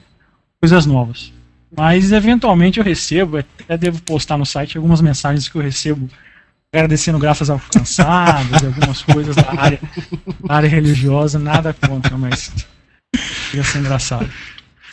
[0.60, 1.31] coisas novas.
[1.75, 6.09] Mas eventualmente eu recebo, até devo postar no site algumas mensagens que eu recebo
[6.71, 9.79] agradecendo graças alcançadas, algumas coisas da área,
[10.43, 12.51] da área religiosa, nada contra, mas
[13.53, 14.29] ia ser engraçado.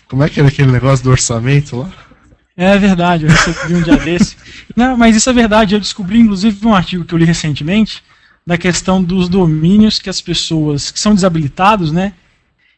[0.07, 1.91] Como é que era aquele negócio do orçamento lá?
[2.57, 4.37] É verdade, eu recebi um dia desse.
[4.77, 8.03] Não, mas isso é verdade, eu descobri inclusive um artigo que eu li recentemente
[8.47, 12.13] da questão dos domínios que as pessoas que são desabilitados, né?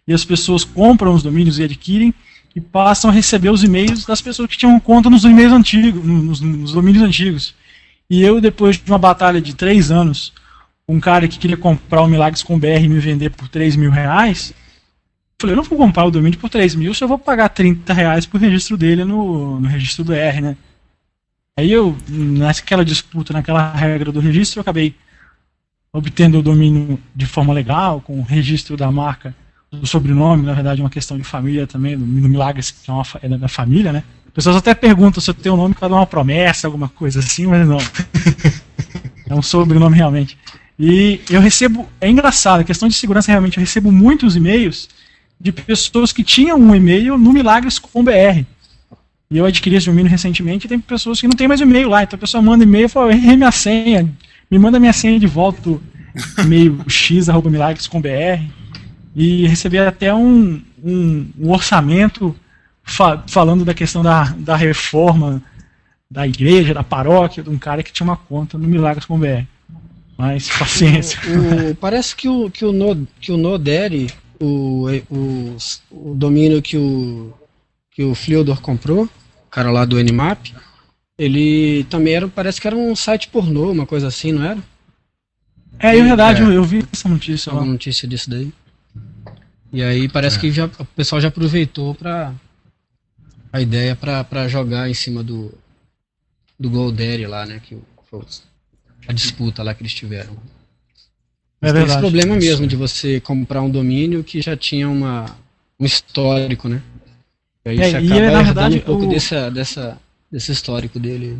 [0.07, 2.15] E as pessoas compram os domínios e adquirem
[2.55, 6.41] e passam a receber os e-mails das pessoas que tinham conta nos e-mails antigos, nos,
[6.41, 7.55] nos domínios antigos.
[8.09, 10.33] E eu, depois de uma batalha de três anos,
[10.89, 13.91] um cara que queria comprar o Milagres com BR e me vender por 3 mil
[13.91, 14.55] reais,
[15.41, 18.27] falei, eu não vou comprar o domínio por 3 mil, só vou pagar 30 reais
[18.27, 20.57] por registro dele no, no registro do R, né?
[21.57, 24.95] Aí eu, naquela disputa, naquela regra do registro, eu acabei
[25.93, 29.35] obtendo o domínio de forma legal, com o registro da marca
[29.75, 33.05] do sobrenome, na verdade, é uma questão de família também, do, Milagres, que é, uma,
[33.23, 34.03] é da família, né?
[34.33, 37.47] Pessoas até perguntam se eu tenho um nome para dar uma promessa, alguma coisa assim,
[37.47, 37.79] mas não.
[39.29, 40.37] é um sobrenome realmente.
[40.79, 44.89] E eu recebo, é engraçado, a questão de segurança realmente, eu recebo muitos e-mails
[45.41, 48.45] de pessoas que tinham um e-mail no Milagres com BR.
[49.31, 52.03] E eu adquiri esse domínio recentemente e tem pessoas que não tem mais e-mail lá.
[52.03, 54.09] Então a pessoa manda e-mail e fala, errei minha senha,
[54.51, 55.83] me manda minha senha de volta do
[56.39, 57.51] e-mail x, arroba
[59.15, 62.35] e recebi até um, um, um orçamento
[62.83, 65.43] fa falando da questão da, da reforma
[66.11, 69.45] da igreja, da paróquia, de um cara que tinha uma conta no Milagres com BR.
[70.17, 71.19] Mas paciência.
[71.27, 75.57] O, o, parece que o, que o, no, que o Nodere, o, o,
[75.91, 77.33] o domínio que o,
[77.91, 80.53] que o Fliodor comprou, o cara lá do Nmap,
[81.19, 84.59] ele também era, parece que era um site pornô, uma coisa assim, não era?
[85.79, 86.45] É, é verdade, é.
[86.45, 87.53] Eu, eu, vi essa notícia.
[87.53, 88.53] Uma notícia disso daí.
[89.75, 90.41] E aí parece é.
[90.41, 92.33] que já, o pessoal já aproveitou para
[93.53, 95.53] a ideia para jogar em cima do
[96.59, 97.77] do Goldere lá, né, que
[98.09, 98.21] foi
[99.09, 100.37] a disputa lá que eles tiveram.
[101.61, 105.27] É esse problema mesmo de você comprar um domínio que já tinha uma,
[105.81, 106.81] um histórico, né?
[107.65, 109.09] E aí é, você acaba e, na verdade, um pouco o...
[109.09, 109.99] dessa, dessa,
[110.31, 111.37] desse histórico dele.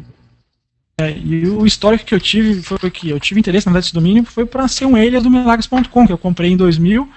[0.99, 3.95] É, e o histórico que eu tive foi que eu tive interesse na verdade desse
[3.95, 7.09] domínio foi para ser um alias do milagres.com que eu comprei em 2000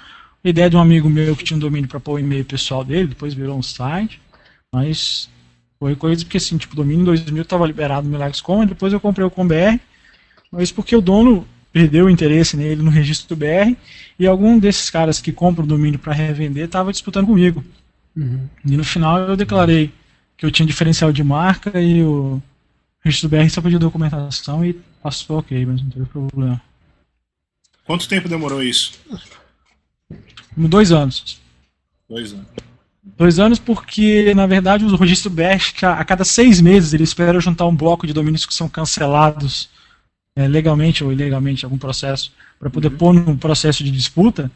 [0.44, 3.10] ideia de um amigo meu que tinha um domínio para pôr o e-mail pessoal dele,
[3.10, 4.22] depois virou um site,
[4.74, 5.30] mas
[5.80, 8.94] foi coisa porque assim, tipo, o domínio em 2000 estava liberado no Milagres.com, e depois
[8.94, 9.80] eu comprei o ComBR,
[10.52, 13.76] mas porque o dono perdeu o interesse nele no registro do BR,
[14.18, 17.64] e algum desses caras que compram o domínio para revender estava disputando comigo.
[18.16, 18.48] Uhum.
[18.66, 19.92] E no final eu declarei
[20.36, 22.42] que eu tinha diferencial de marca e o
[23.04, 24.74] registro do BR só pediu documentação e
[25.04, 26.62] passou ok, mas não teve problema.
[27.86, 29.00] Quanto tempo demorou isso?
[30.58, 31.40] Dois anos.
[32.10, 32.48] Dois anos.
[33.16, 37.66] Dois anos porque, na verdade, o registro BEST, a cada seis meses, ele espera juntar
[37.66, 39.70] um bloco de domínios que são cancelados
[40.36, 42.98] é, legalmente ou ilegalmente algum processo, para poder uhum.
[42.98, 44.52] pôr num processo de disputa.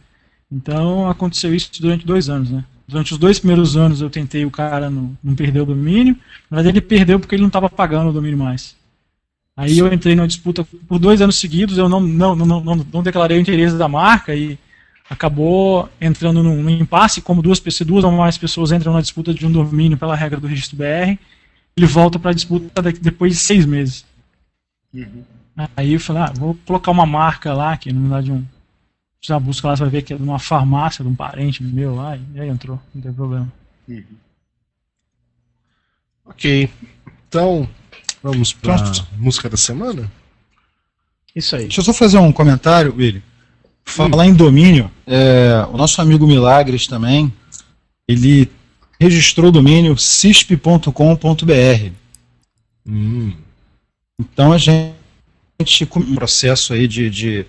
[0.51, 2.65] Então, aconteceu isso durante dois anos, né?
[2.87, 6.17] Durante os dois primeiros anos eu tentei, o cara não, não perdeu o domínio,
[6.49, 8.75] mas ele perdeu porque ele não estava pagando o domínio mais.
[9.55, 13.03] Aí eu entrei numa disputa por dois anos seguidos, eu não, não, não, não, não
[13.03, 14.57] declarei o interesse da marca e
[15.11, 19.33] acabou entrando num, num impasse, como duas pessoas, duas ou mais pessoas entram na disputa
[19.33, 21.19] de um domínio pela regra do registro BR,
[21.75, 24.05] ele volta para a disputa depois de seis meses.
[24.93, 25.25] Uhum.
[25.75, 28.45] Aí eu falei, ah, vou colocar uma marca lá, que na verdade um.
[29.23, 31.93] Já busca lá, você vai ver que é de uma farmácia, de um parente meu
[31.93, 33.51] lá, e aí entrou, não tem problema.
[33.89, 34.03] Uhum.
[36.25, 36.69] Ok.
[37.27, 37.69] Então,
[38.23, 40.09] vamos para a música da semana?
[41.35, 41.63] Isso aí.
[41.63, 43.21] Deixa eu só fazer um comentário, William.
[43.85, 44.29] Falar hum.
[44.29, 47.31] em domínio, é, o nosso amigo Milagres também,
[48.07, 48.49] ele
[48.99, 51.91] registrou o domínio cisp.com.br.
[52.87, 53.33] Hum.
[54.19, 57.45] Então a gente com um processo aí de, de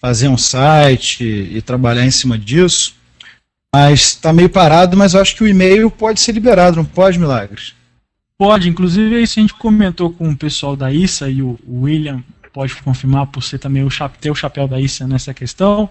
[0.00, 2.94] fazer um site e trabalhar em cima disso,
[3.74, 7.18] mas está meio parado, mas eu acho que o e-mail pode ser liberado, não pode,
[7.18, 7.74] Milagres?
[8.38, 12.22] Pode, inclusive isso a gente comentou com o pessoal da ISA e o William
[12.56, 15.90] pode confirmar por ser também o ter o chapéu da ISA nessa questão.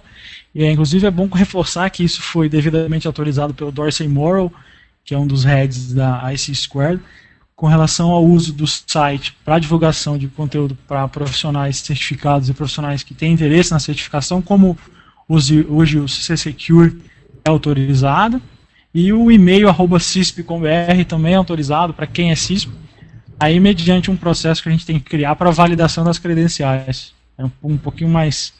[0.54, 4.52] E é, inclusive é bom reforçar que isso foi devidamente autorizado pelo Dorsey Morrow,
[5.04, 7.00] que é um dos heads da IC Squared,
[7.56, 13.04] com relação ao uso do site para divulgação de conteúdo para profissionais certificados e profissionais
[13.04, 14.76] que têm interesse na certificação, como
[15.30, 17.00] hoje, o CC Secure
[17.46, 18.42] é autorizado,
[18.92, 22.72] e o e-mail arroba cisp.com.br também é autorizado para quem é CISP,
[23.40, 27.14] aí mediante um processo que a gente tem que criar para validação das credenciais.
[27.38, 28.54] É um, um pouquinho mais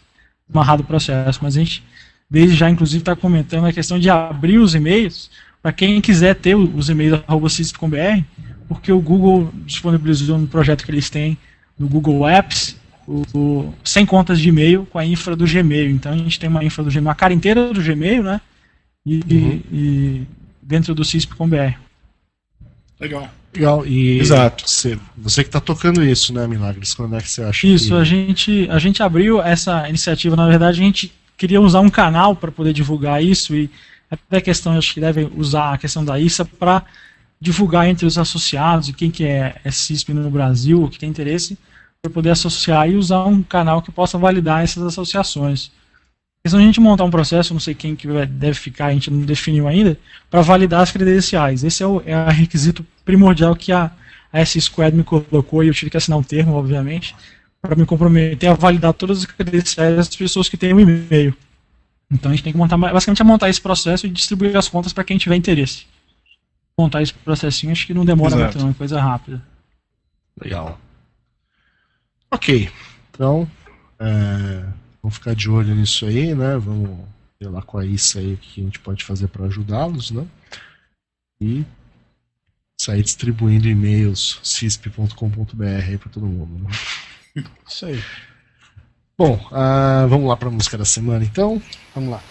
[0.52, 1.84] amarrado o processo, mas a gente
[2.30, 5.30] desde já inclusive está comentando a questão de abrir os e-mails
[5.62, 8.24] para quem quiser ter os e-mails arroba cisp.com.br,
[8.68, 11.38] porque o Google disponibilizou no projeto que eles têm
[11.78, 15.90] no Google Apps o, o, sem contas de e-mail com a infra do Gmail.
[15.90, 18.42] Então a gente tem uma infra do Gmail, a cara inteira do Gmail, né?
[19.06, 19.62] E, uhum.
[19.72, 20.28] e
[20.62, 21.78] dentro do CISP.com.br.
[23.00, 23.30] Legal.
[23.56, 23.86] Legal.
[23.86, 24.70] E Exato.
[24.70, 26.94] Você, você que está tocando isso, né, Milagres?
[26.94, 27.94] Quando é que você acha Isso, que...
[27.94, 32.36] a, gente, a gente abriu essa iniciativa, na verdade, a gente queria usar um canal
[32.36, 33.70] para poder divulgar isso e
[34.10, 36.84] até a questão, acho que deve usar a questão da ISA para
[37.40, 41.10] divulgar entre os associados e quem que é, é CISP no Brasil, ou que tem
[41.10, 41.58] interesse,
[42.02, 45.72] para poder associar e usar um canal que possa validar essas associações.
[46.48, 49.22] Se a gente montar um processo, não sei quem que deve ficar, a gente não
[49.22, 49.98] definiu ainda,
[50.30, 51.64] para validar as credenciais.
[51.64, 53.92] Esse é o, é o requisito primordial que a,
[54.34, 57.16] a S-Squad me colocou e eu tive que assinar um termo, obviamente,
[57.62, 61.34] para me comprometer a validar todas as credenciais das pessoas que têm o um e-mail.
[62.12, 64.92] Então a gente tem que montar, basicamente, a montar esse processo e distribuir as contas
[64.92, 65.86] para quem tiver interesse.
[66.78, 68.44] Montar esse processinho acho que não demora Exato.
[68.44, 69.42] muito, não, é coisa rápida.
[70.42, 70.80] Legal.
[72.30, 72.70] Ok,
[73.10, 73.50] então
[73.98, 74.66] é,
[75.02, 76.58] vamos ficar de olho nisso aí, né?
[76.58, 77.00] Vamos
[77.40, 80.26] ver lá com a Issa aí o que a gente pode fazer para ajudá-los, né?
[81.40, 81.64] E
[82.86, 86.64] sair distribuindo e-mails cisp.com.br aí para todo mundo.
[86.64, 87.44] Né?
[87.68, 88.02] Isso aí.
[89.18, 91.62] Bom, uh, vamos lá para a música da semana então.
[91.96, 92.22] Vamos lá.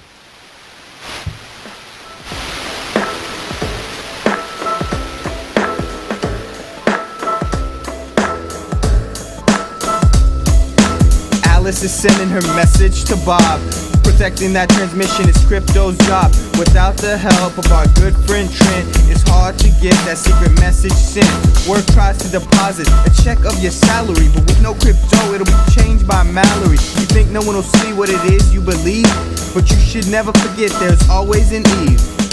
[11.57, 13.84] Alice is sending her message to Bob.
[14.15, 16.31] Protecting that transmission is crypto's job.
[16.57, 20.95] Without the help of our good friend Trent, it's hard to get that secret message
[20.95, 21.27] sent.
[21.67, 25.73] Work tries to deposit a check of your salary, but with no crypto, it'll be
[25.75, 26.79] changed by Mallory.
[26.95, 29.11] You think no one will see what it is you believe?
[29.53, 32.24] But you should never forget there's always an Eve.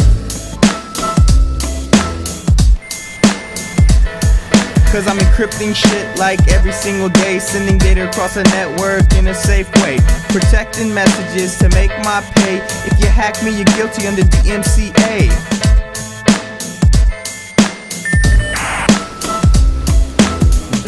[4.91, 9.33] Cause I'm encrypting shit like every single day Sending data across a network in a
[9.33, 9.99] safe way.
[10.27, 12.57] Protecting messages to make my pay.
[12.83, 15.31] If you hack me, you're guilty under DMCA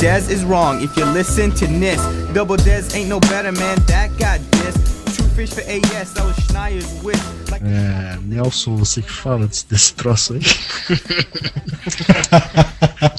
[0.04, 1.96] Dez is wrong if you listen to this
[2.34, 4.76] Double Dez ain't no better man, that got this
[5.16, 7.22] Two fish for AS, that was Schneier's wish.
[7.66, 10.42] É, Nelson, você que fala desse troço aí.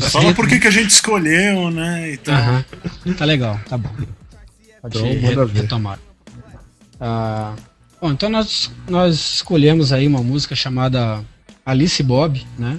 [0.00, 2.12] Fala por que, que a gente escolheu, né?
[2.12, 2.34] Então...
[3.06, 3.14] Uhum.
[3.14, 3.90] Tá legal, tá bom.
[4.80, 5.62] Pode então, manda ver.
[5.62, 5.98] retomar.
[7.00, 7.54] Ah,
[8.00, 11.24] bom, então nós, nós escolhemos aí uma música chamada
[11.64, 12.78] Alice Bob, né?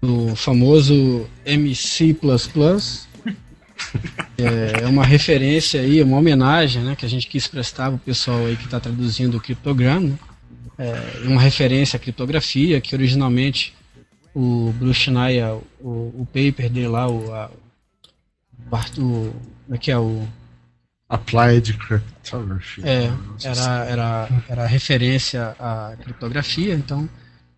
[0.00, 2.16] Do famoso MC.
[4.38, 7.98] É, é uma referência aí, uma homenagem né, que a gente quis prestar para o
[7.98, 10.08] pessoal aí que está traduzindo o criptograma.
[10.08, 10.18] Né?
[10.78, 13.75] É uma referência à criptografia que originalmente
[14.36, 19.34] o Bruce Schneier, o, o paper dele lá, o, a, o,
[19.64, 20.28] como é que é o
[21.08, 22.82] Applied Cryptography.
[22.86, 23.10] É,
[23.42, 27.08] era, era, era referência à criptografia, então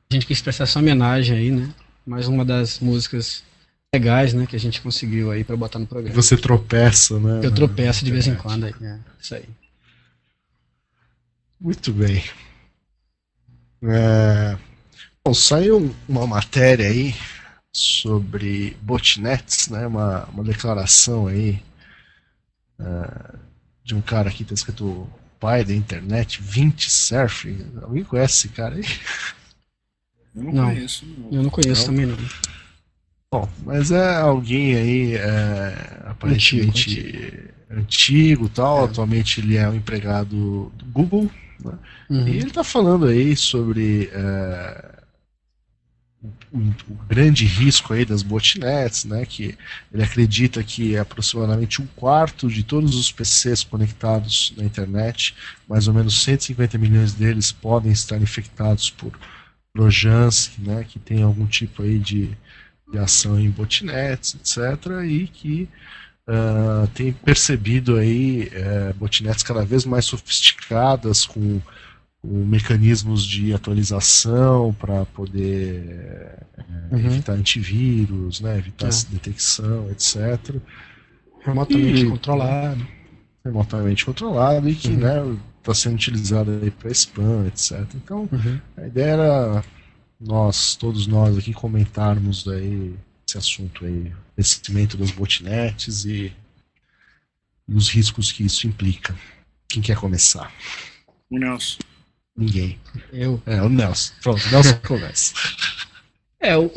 [0.08, 1.68] a gente quis prestar essa homenagem aí, né?
[2.06, 3.42] Mais uma das músicas
[3.92, 6.14] legais, né, que a gente conseguiu aí para botar no programa.
[6.14, 7.40] Você tropeça, né?
[7.42, 9.44] Eu tropeço de vez em quando aí, é, isso aí.
[11.60, 12.22] Muito bem.
[13.82, 14.56] É...
[15.28, 17.14] Bom, saiu uma matéria aí
[17.70, 19.86] sobre botnets, né?
[19.86, 21.62] Uma, uma declaração aí
[22.80, 23.38] uh,
[23.84, 25.06] de um cara aqui, tá escrito
[25.38, 27.66] pai da internet, 20 Surf.
[27.82, 28.84] Alguém conhece esse cara aí?
[30.34, 31.04] Eu não, não conheço.
[31.04, 31.30] Não.
[31.30, 31.86] Eu não conheço não.
[31.86, 32.16] também não.
[33.30, 38.80] Bom, mas é alguém aí é, aparentemente antigo, antigo tal.
[38.80, 38.84] É.
[38.86, 41.30] Atualmente ele é um empregado do Google.
[41.62, 41.78] Né?
[42.08, 42.28] Uhum.
[42.28, 44.97] E ele está falando aí sobre é,
[46.52, 49.24] o, grande risco aí das botnets, né?
[49.24, 49.56] Que
[49.92, 55.34] ele acredita que é aproximadamente um quarto de todos os PCs conectados na internet,
[55.68, 59.12] mais ou menos 150 milhões deles podem estar infectados por
[59.72, 60.84] trojans, né?
[60.88, 62.36] Que tem algum tipo aí de
[62.90, 65.68] de ação em botnets, etc., e que
[66.26, 71.60] uh, tem percebido aí uh, botnets cada vez mais sofisticadas, com
[72.28, 77.06] mecanismos de atualização para poder uh, uhum.
[77.06, 79.12] evitar antivírus, né, evitar é.
[79.12, 80.56] detecção, etc.
[81.40, 82.86] Remotamente e, controlado.
[83.44, 84.96] Remotamente controlado e que uhum.
[84.98, 87.86] né, está sendo utilizado para spam, etc.
[87.94, 88.60] Então, uhum.
[88.76, 89.64] a ideia era
[90.20, 92.94] nós, todos nós aqui, comentarmos aí
[93.26, 96.32] esse assunto aí, crescimento das botnets e,
[97.68, 99.14] e os riscos que isso implica.
[99.68, 100.52] Quem quer começar?
[101.30, 101.78] O Nelson.
[102.38, 102.78] Ninguém.
[103.12, 103.42] Eu.
[103.44, 104.12] É, o Nelson.
[104.22, 105.34] Pronto, Nelson começa.
[106.38, 106.70] É, o,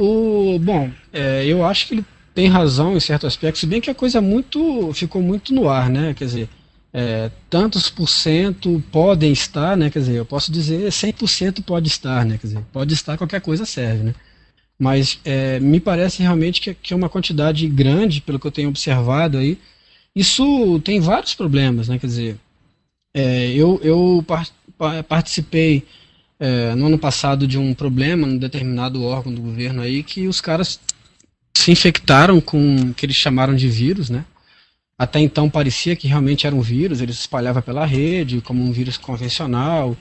[0.56, 3.90] o bom, é, eu acho que ele tem razão em certo aspecto, se bem que
[3.90, 6.16] a coisa muito ficou muito no ar, né?
[6.16, 6.50] Quer dizer,
[6.92, 9.92] é, tantos por cento podem estar, né?
[9.92, 12.40] Quer dizer, eu posso dizer 100% pode estar, né?
[12.40, 14.16] Quer dizer, pode estar, qualquer coisa serve, né?
[14.80, 18.70] Mas é, me parece realmente que, que, é uma quantidade grande, pelo que eu tenho
[18.70, 19.60] observado aí.
[20.16, 22.00] Isso tem vários problemas, né?
[22.00, 22.38] Quer dizer,
[23.14, 24.26] é, eu, eu
[25.08, 25.86] participei
[26.40, 30.42] é, no ano passado de um problema num determinado órgão do governo aí que os
[30.42, 30.80] caras
[31.54, 34.26] se infectaram com o que eles chamaram de vírus, né?
[34.98, 38.72] Até então parecia que realmente era um vírus, ele se espalhava pela rede como um
[38.72, 39.98] vírus convencional.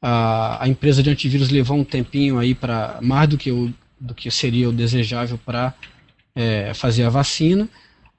[0.00, 4.14] A, a empresa de antivírus levou um tempinho aí para mais do que, o, do
[4.14, 5.74] que seria o desejável para
[6.34, 7.68] é, fazer a vacina.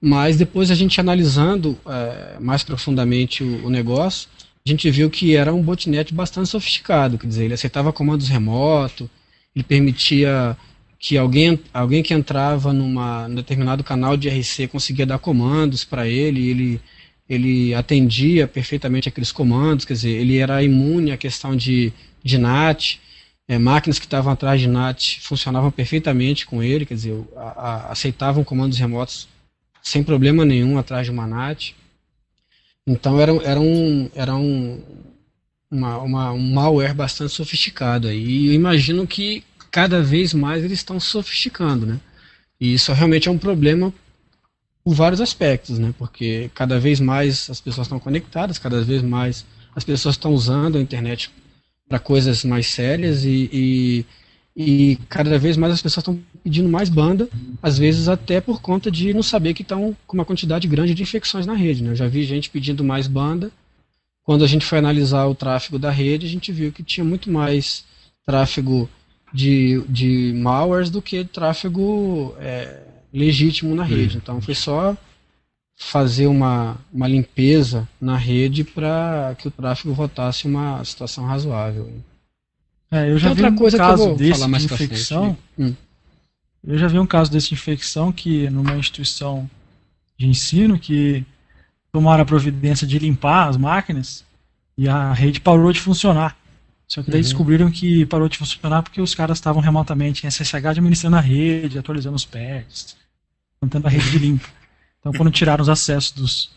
[0.02, 4.28] Mas depois a gente analisando é, mais profundamente o, o negócio,
[4.66, 9.10] a gente viu que era um botnet bastante sofisticado, quer dizer, ele aceitava comandos remotos,
[9.56, 10.58] ele permitia
[10.98, 16.08] que alguém, alguém que entrava numa, num determinado canal de RC conseguia dar comandos para
[16.08, 16.82] ele, ele
[17.28, 21.94] ele atendia perfeitamente aqueles comandos, quer dizer, ele era imune à questão de,
[22.24, 23.00] de NAT,
[23.48, 27.92] é, máquinas que estavam atrás de NAT funcionavam perfeitamente com ele, quer dizer, a, a,
[27.92, 29.28] aceitavam comandos remotos
[29.82, 31.76] sem problema nenhum atrás de uma NAT.
[32.86, 34.84] Então era, era um, era um,
[35.72, 38.08] uma, uma, um malware bastante sofisticado.
[38.08, 38.24] Aí.
[38.24, 42.00] E eu imagino que cada vez mais eles estão sofisticando, né?
[42.60, 43.94] E isso realmente é um problema
[44.84, 45.94] por vários aspectos, né?
[45.98, 50.78] Porque cada vez mais as pessoas estão conectadas, cada vez mais as pessoas estão usando
[50.78, 51.32] a internet
[51.88, 54.06] para coisas mais sérias e, e,
[54.56, 57.30] e, cada vez mais as pessoas estão pedindo mais banda,
[57.62, 61.02] às vezes até por conta de não saber que estão com uma quantidade grande de
[61.02, 61.82] infecções na rede.
[61.82, 61.92] Né?
[61.92, 63.50] Eu já vi gente pedindo mais banda.
[64.24, 67.32] Quando a gente foi analisar o tráfego da rede, a gente viu que tinha muito
[67.32, 67.86] mais
[68.26, 68.90] tráfego
[69.34, 72.82] de, de malwares do que tráfego é,
[73.14, 74.18] legítimo na rede.
[74.18, 74.96] Então foi só
[75.76, 81.90] fazer uma, uma limpeza na rede para que o tráfego voltasse uma situação razoável.
[82.92, 85.36] É, eu já Tem vi um coisa caso desse de infecção.
[85.58, 85.74] Hum.
[86.66, 89.50] Eu já vi um caso desse de infecção que numa instituição
[90.18, 91.26] de ensino que
[91.92, 94.24] tomaram a providência de limpar as máquinas
[94.78, 96.38] e a rede parou de funcionar.
[96.88, 97.24] Só que daí uhum.
[97.24, 101.78] descobriram que parou de funcionar porque os caras estavam remotamente em SSH administrando a rede,
[101.78, 102.96] atualizando os patches,
[103.62, 104.48] mantendo a rede de limpa.
[105.00, 106.52] Então, quando tiraram os acessos dos,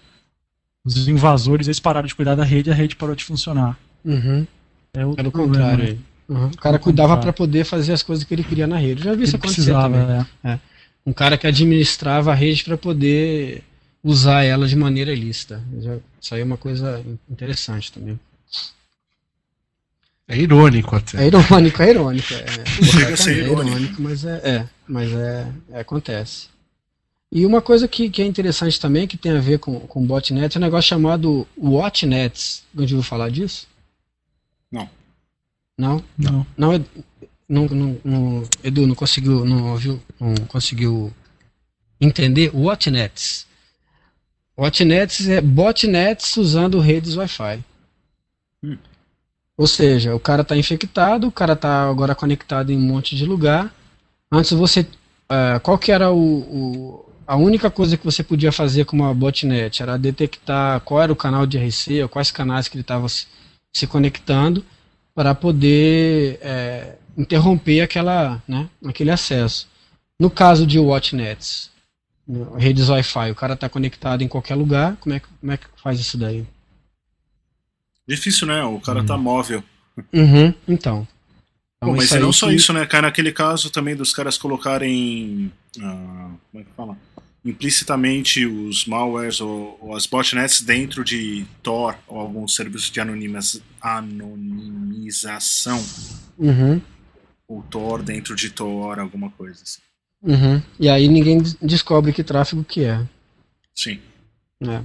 [0.84, 3.78] dos invasores, eles pararam de cuidar da rede e a rede parou de funcionar.
[4.04, 4.46] Uhum.
[4.94, 5.98] É o contrário aí.
[6.28, 6.48] Uhum.
[6.48, 9.00] O cara cuidava para poder fazer as coisas que ele queria na rede.
[9.00, 10.26] Eu já vi ele isso acontecer também.
[10.44, 10.50] É.
[10.52, 10.60] É.
[11.04, 13.62] Um cara que administrava a rede para poder
[14.02, 15.62] usar ela de maneira ilícita.
[15.80, 18.18] Já, isso aí é uma coisa interessante também.
[20.28, 21.22] É irônico até.
[21.22, 22.34] É irônico, é irônico.
[22.34, 22.38] É,
[23.30, 26.48] é, é irônico, mas é, é mas é, é, acontece.
[27.30, 30.56] E uma coisa que, que é interessante também, que tem a ver com, com botnet,
[30.56, 32.64] é um negócio chamado Watchnets.
[32.74, 33.66] Já ouviu falar disso?
[34.70, 34.88] Não.
[35.78, 36.02] Não?
[36.16, 36.46] Não.
[36.56, 36.84] Não,
[37.48, 41.12] não, não, não Edu, não conseguiu, não ouviu, não conseguiu
[42.00, 42.50] entender?
[42.54, 43.46] Watchnets.
[44.58, 47.62] Watchnets é botnets usando redes Wi-Fi.
[48.64, 48.78] Hum.
[49.56, 53.24] Ou seja, o cara está infectado, o cara está agora conectado em um monte de
[53.24, 53.74] lugar.
[54.30, 54.80] Antes você.
[54.80, 59.14] Uh, qual que era o, o, a única coisa que você podia fazer com uma
[59.14, 59.82] botnet?
[59.82, 63.26] Era detectar qual era o canal de RC, ou quais canais que ele estava se,
[63.72, 64.64] se, conectando,
[65.16, 69.66] para poder é, interromper aquela, né, aquele acesso.
[70.20, 71.70] No caso de watchnets,
[72.58, 75.64] redes Wi-Fi, o cara está conectado em qualquer lugar, como é, que, como é que
[75.82, 76.46] faz isso daí?
[78.06, 78.62] Difícil, né?
[78.62, 79.18] O cara tá uhum.
[79.18, 79.64] tá móvel.
[80.12, 81.08] Uhum, então.
[81.78, 82.84] então mas não só isso, né?
[82.84, 85.50] Cai naquele caso também dos caras colocarem.
[85.78, 86.96] Uh, como é que fala?
[87.46, 93.62] Implicitamente os malwares ou, ou, as botnets dentro de Tor ou algum serviço de anonimiz,
[93.80, 95.80] anonimização.
[96.36, 96.80] Uhum.
[97.46, 99.80] O Tor dentro de Tor, alguma coisa assim.
[100.22, 100.60] Uhum.
[100.80, 103.06] E aí ninguém descobre que tráfego que é.
[103.74, 104.00] Sim.
[104.60, 104.82] É.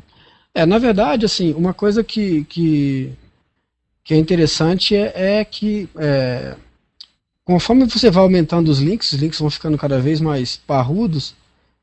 [0.54, 3.12] É, na verdade, assim, uma coisa que, que,
[4.04, 6.56] que é interessante é, é que é,
[7.44, 11.34] conforme você vai aumentando os links, os links vão ficando cada vez mais parrudos,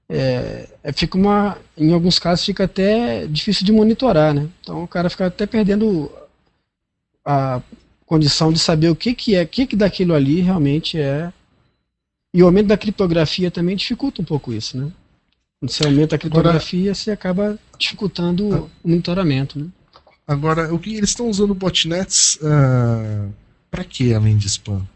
[0.09, 4.49] é, é, fica uma, em alguns casos fica até difícil de monitorar, né?
[4.61, 6.11] Então o cara fica até perdendo
[7.25, 7.61] a
[8.07, 11.31] condição de saber o que, que é, o que, que daquilo ali realmente é.
[12.33, 14.91] E o aumento da criptografia também dificulta um pouco isso, né?
[15.61, 19.59] Quando você aumenta a criptografia, Agora, você acaba dificultando a, o monitoramento.
[19.59, 19.67] Né?
[20.27, 23.29] Agora, o que eles estão usando botnets uh, ah,
[23.71, 24.87] para que além de spam?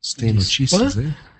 [0.00, 1.02] Você tem de notícias spam?
[1.02, 1.31] aí?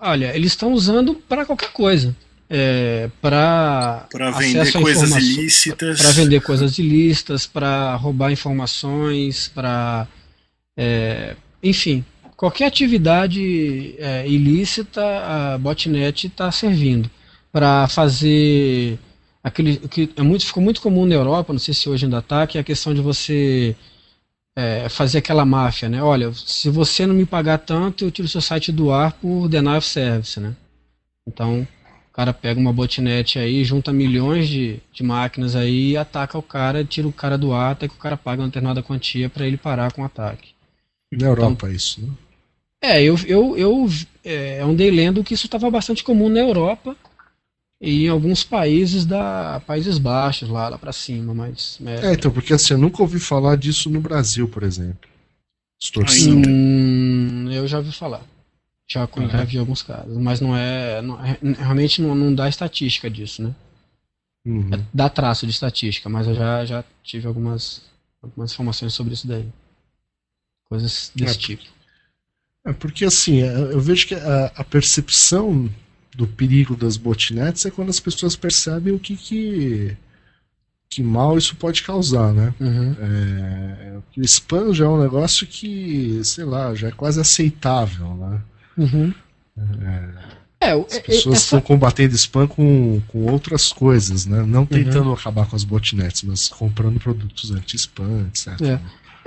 [0.00, 2.14] Olha, eles estão usando para qualquer coisa.
[2.48, 4.06] É, para
[4.38, 6.00] vender coisas ilícitas.
[6.00, 10.06] Para vender coisas ilícitas, para roubar informações, para.
[10.76, 12.04] É, enfim,
[12.36, 17.10] qualquer atividade é, ilícita, a botnet está servindo
[17.50, 18.98] para fazer
[19.42, 22.46] aquele que é muito, ficou muito comum na Europa, não sei se hoje ainda está,
[22.46, 23.74] que é a questão de você
[24.56, 26.02] é, fazer aquela máfia, né?
[26.02, 29.76] Olha, se você não me pagar tanto, eu tiro seu site do ar por denial
[29.76, 30.56] of service, né?
[31.28, 31.68] Então,
[32.10, 36.82] o cara pega uma botnet aí, junta milhões de, de máquinas aí, ataca o cara,
[36.82, 39.58] tira o cara do ar até que o cara paga uma determinada quantia para ele
[39.58, 40.54] parar com o ataque.
[41.12, 42.08] Na Europa então, isso, né?
[42.82, 43.88] É, eu, eu, eu
[44.24, 46.96] é, andei lendo que isso estava bastante comum na Europa
[47.80, 51.78] e em alguns países da Países Baixos, lá, lá para cima, mas...
[51.84, 52.06] É...
[52.06, 52.12] é...
[52.14, 55.08] então, porque assim, eu nunca ouvi falar disso no Brasil, por exemplo.
[55.80, 56.42] Extorsão.
[56.46, 58.22] Hum, eu já ouvi falar.
[58.88, 59.28] Já, uhum.
[59.28, 61.02] já vi alguns casos, mas não é...
[61.02, 63.54] Não, é, realmente não, não dá estatística disso, né?
[64.46, 64.70] Uhum.
[64.72, 67.82] É, dá traço de estatística, mas eu já, já tive algumas,
[68.22, 69.46] algumas informações sobre isso daí.
[70.68, 71.64] Coisas desse é, tipo.
[72.64, 75.68] É porque assim, é, eu vejo que a, a percepção
[76.16, 79.96] do perigo das botnets é quando as pessoas percebem o que, que,
[80.88, 82.54] que mal isso pode causar, né?
[82.58, 82.96] Uhum.
[82.98, 88.40] É, o spam já é um negócio que, sei lá, já é quase aceitável, né?
[88.78, 89.14] Uhum.
[90.60, 91.44] É, é, as pessoas essa...
[91.44, 94.42] estão combatendo spam com, com outras coisas, né?
[94.42, 94.66] Não uhum.
[94.66, 95.14] tentando uhum.
[95.14, 98.58] acabar com as botnets, mas comprando produtos anti-spam, etc.
[98.62, 98.80] É.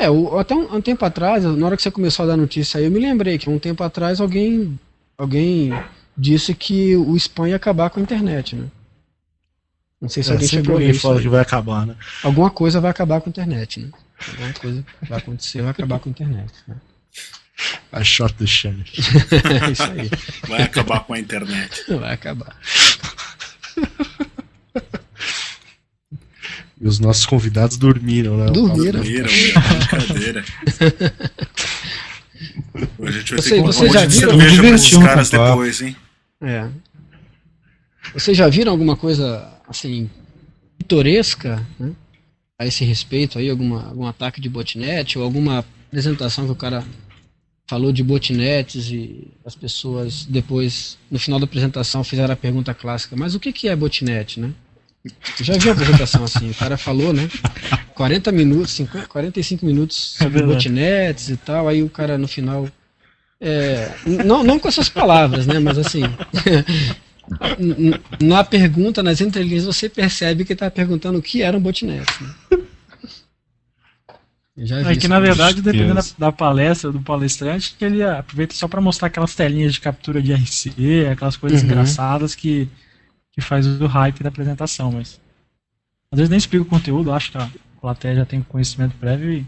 [0.06, 2.78] É, o, até um, um, tempo atrás, na hora que você começou a dar notícia
[2.80, 4.80] aí, eu me lembrei que um tempo atrás alguém,
[5.18, 5.74] alguém
[6.20, 8.68] disse que o spam ia acabar com a internet, né?
[10.02, 11.00] Não sei se é, alguém chegou a isso.
[11.00, 11.96] fala que vai acabar, né?
[12.22, 13.90] Alguma coisa vai acabar com a internet, né?
[14.32, 16.76] Alguma coisa vai acontecer, vai acabar com a internet, né?
[17.92, 18.76] A shot do chão.
[18.94, 20.10] isso aí.
[20.48, 21.84] Vai acabar com a internet.
[21.90, 22.56] Vai acabar.
[26.80, 28.46] E os nossos convidados dormiram, né?
[28.52, 29.02] Dormiram.
[29.02, 30.46] Dormiram, brincadeira.
[33.04, 34.74] a gente vai Você, ter que você já viu?
[34.74, 35.98] os caras depois, hein?
[36.42, 36.70] É.
[38.14, 40.10] Vocês já viram alguma coisa assim
[40.78, 41.92] pitoresca né,
[42.58, 46.84] a esse respeito aí, alguma, algum ataque de botnet ou alguma apresentação que o cara
[47.68, 53.16] falou de botnets e as pessoas depois, no final da apresentação, fizeram a pergunta clássica,
[53.16, 54.52] mas o que, que é botnet, né?
[55.40, 57.30] Eu já vi uma apresentação assim, o cara falou, né?
[57.94, 62.28] 40 minutos, 50, 45 minutos é sobre é botnets e tal, aí o cara no
[62.28, 62.68] final
[63.42, 63.92] é,
[64.26, 65.60] não, não com essas palavras, né?
[65.60, 66.04] Mas assim.
[68.20, 72.06] na pergunta, nas entrelinhas, você percebe que está perguntando o que era um botnet.
[72.24, 72.34] Né?
[74.92, 79.08] é que na verdade, dependendo da, da, palestra do palestrante, ele aproveita só para mostrar
[79.08, 81.68] aquelas telinhas de captura de RC, aquelas coisas uhum.
[81.68, 82.68] engraçadas que,
[83.32, 85.20] que faz o hype da apresentação, mas
[86.12, 89.46] às vezes nem explica o conteúdo, acho que a plateia já tem conhecimento prévio e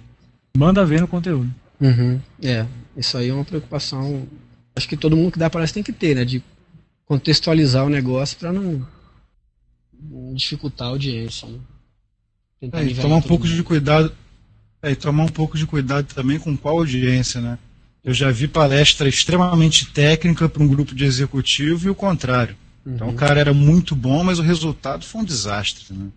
[0.57, 1.53] manda ver no conteúdo.
[1.81, 2.21] Uhum.
[2.41, 2.65] É,
[2.95, 4.27] isso aí é uma preocupação.
[4.75, 6.25] Acho que todo mundo que dá palestra tem que ter, né?
[6.25, 6.43] De
[7.05, 8.87] contextualizar o negócio para não,
[10.33, 11.47] dificultar a audiência.
[11.47, 11.59] Né?
[12.61, 13.55] É, tomar um pouco mundo.
[13.55, 14.13] de cuidado.
[14.81, 17.59] É, e tomar um pouco de cuidado também com qual audiência, né?
[18.03, 22.55] Eu já vi palestra extremamente técnica para um grupo de executivo e o contrário.
[22.83, 22.95] Uhum.
[22.95, 25.93] Então o cara era muito bom, mas o resultado foi um desastre.
[25.93, 26.07] Né?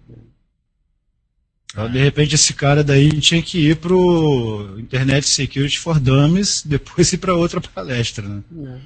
[1.74, 7.12] Então, de repente esse cara daí tinha que ir pro Internet Security for Dummies, depois
[7.12, 8.28] ir para outra palestra.
[8.28, 8.44] Né?
[8.64, 8.80] É.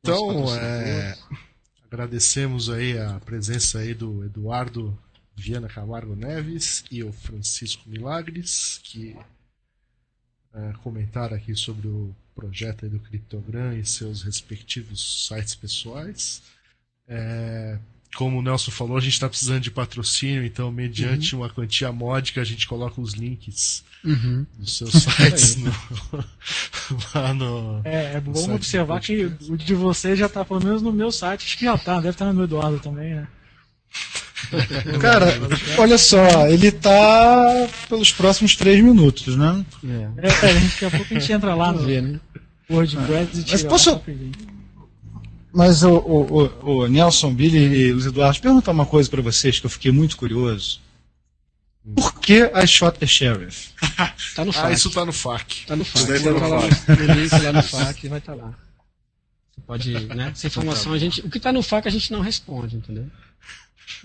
[0.00, 1.16] Então, é,
[1.90, 4.96] agradecemos aí a presença aí do Eduardo
[5.34, 9.16] Viana Camargo Neves e o Francisco Milagres, que
[10.52, 16.42] é, comentaram aqui sobre o projeto do Criptogram e seus respectivos sites pessoais.
[17.08, 17.78] É,
[18.14, 21.42] como o Nelson falou, a gente está precisando de patrocínio, então, mediante uhum.
[21.42, 24.46] uma quantia módica, a gente coloca os links uhum.
[24.58, 25.72] dos seus sites no,
[27.14, 27.80] lá no.
[27.84, 31.46] É, é bom observar que o de vocês já está, pelo menos no meu site,
[31.46, 33.26] acho que já está, deve estar no meu Eduardo também, né?
[35.00, 35.26] Cara,
[35.78, 39.64] olha só, ele tá pelos próximos três minutos, né?
[40.18, 42.20] É, é daqui a pouco a gente entra lá no ver, né?
[42.70, 44.02] WordPress e tira Mas posso...
[45.52, 49.60] Mas o, o, o, o, Nelson, Billy e Luiz Eduardo, perguntar uma coisa para vocês
[49.60, 50.80] que eu fiquei muito curioso.
[51.94, 53.70] Por que a Shot the Sheriff?
[54.34, 54.66] tá no FAQ.
[54.66, 55.66] Ah, isso tá no FAQ.
[55.66, 56.22] Tá no FAQ.
[56.22, 57.02] Tá no FAQ.
[57.14, 58.54] Link lá no FAQ vai estar tá lá.
[59.50, 60.30] Você pode, né?
[60.30, 61.20] Essa informação a gente.
[61.20, 63.06] O que tá no FAQ a gente não responde, entendeu?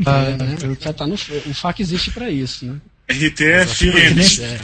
[0.06, 0.58] Ah, é, né?
[0.80, 2.82] Já tá no, o FAQ existe para isso, né?
[3.10, 4.20] RTFM.
[4.44, 4.60] É.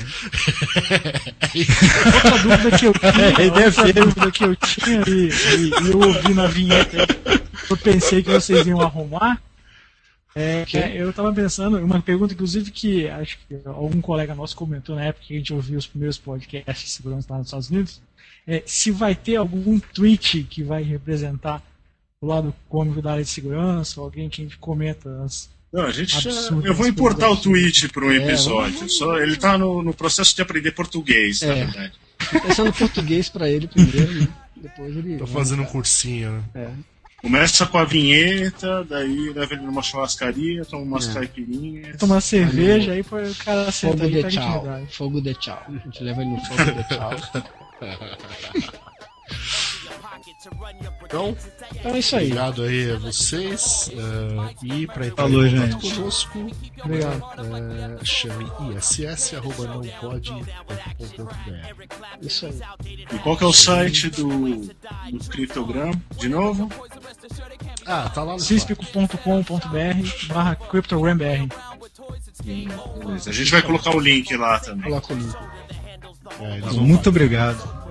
[2.14, 3.30] Outra dúvida que eu tinha,
[3.66, 6.98] outra dúvida que eu tinha e, e, eu ouvi na vinheta,
[7.70, 9.41] eu pensei que vocês iam arrumar.
[10.36, 14.96] É, é, eu estava pensando, uma pergunta, inclusive, que acho que algum colega nosso comentou
[14.96, 18.02] na época que a gente ouviu os primeiros podcasts de segurança lá nos Estados Unidos,
[18.48, 21.62] é, se vai ter algum tweet que vai representar
[22.20, 25.50] o lado cômico da área de segurança, alguém que a gente comenta as.
[25.74, 26.30] Não, a gente já,
[26.63, 28.78] eu vou importar o tweet para um é, episódio.
[28.78, 28.95] Vamos...
[28.95, 31.47] Só, ele está no, no, processo de aprender português, é.
[31.47, 31.93] na verdade.
[32.45, 34.28] Pensando português para ele primeiro, né?
[34.55, 35.17] Depois ele.
[35.17, 36.43] Tô fazendo um cursinho, né?
[36.53, 36.69] É.
[37.24, 41.13] Começa com a vinheta, daí leva ele numa churrascaria, toma umas é.
[41.13, 41.97] caipirinhas.
[41.97, 44.88] Toma uma cerveja, aí, aí o cara senta Fogo de tchau.
[44.91, 45.63] Fogo de tchau.
[45.67, 47.11] A gente leva ele no fogo de tchau.
[51.03, 51.36] Então,
[51.71, 52.25] então é isso aí.
[52.25, 53.91] Obrigado aí a vocês.
[53.93, 55.95] Uh, e para entrar Falou, em contato gente.
[55.95, 56.51] conosco,
[56.84, 57.21] Obrigado.
[57.21, 60.43] Uh, chame iss.nãopode.com.br.
[62.21, 62.59] Isso aí.
[63.13, 65.91] E qual que é o site do, do Cryptogram?
[66.17, 66.69] De novo?
[67.86, 71.47] Ah, tá lá no cispico.com.br barra CryptogramBR.
[73.25, 74.84] A gente vai colocar o link lá também.
[74.84, 75.36] Coloca o link.
[76.39, 77.82] É, muito obrigado.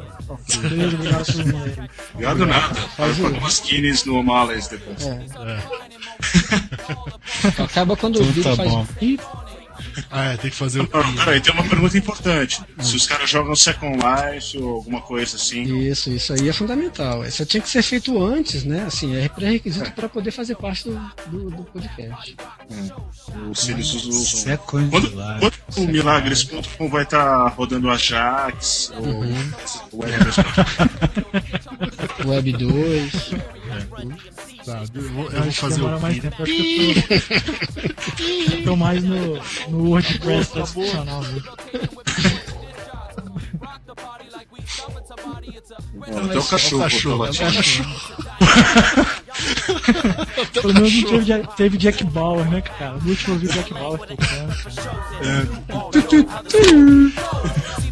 [0.61, 2.74] Beleza, obrigado, Obrigado nada.
[2.74, 5.07] Faz umas guinness no Males depois.
[5.07, 5.24] É.
[7.59, 7.62] É.
[7.62, 8.70] Acaba quando o vídeo tá faz.
[8.70, 8.87] Bom.
[10.11, 10.82] Ah, é, tem que fazer o.
[10.82, 12.61] Não, peraí, tem uma pergunta importante.
[12.61, 12.82] Hum.
[12.82, 15.62] Se os caras jogam Second Life ou alguma coisa assim.
[15.88, 17.24] Isso, isso aí é fundamental.
[17.24, 18.84] Isso tinha que ser feito antes, né?
[18.86, 19.90] Assim, é pré-requisito é.
[19.90, 22.36] para poder fazer parte do, do, do podcast.
[22.70, 23.55] É.
[23.55, 24.12] Se eles usam.
[24.12, 29.45] Second quando, quando o Milagres.com vai estar tá rodando Ajax uhum.
[29.93, 30.14] ou Web,
[32.26, 33.62] Web 2.
[33.73, 34.64] É.
[34.64, 37.18] Tá, eu vou, eu vou fazer o mais tempo, acho que eu
[38.16, 41.23] tô, eu tô mais no, no WordPress tradicional.
[46.03, 46.83] Até o cachorro.
[46.83, 48.03] cachorro, o cachorro.
[50.53, 52.99] Pelo menos não teve, Jack, teve Jack Bauer, né, cara?
[52.99, 54.53] No último eu vi Jack Bauer tocando.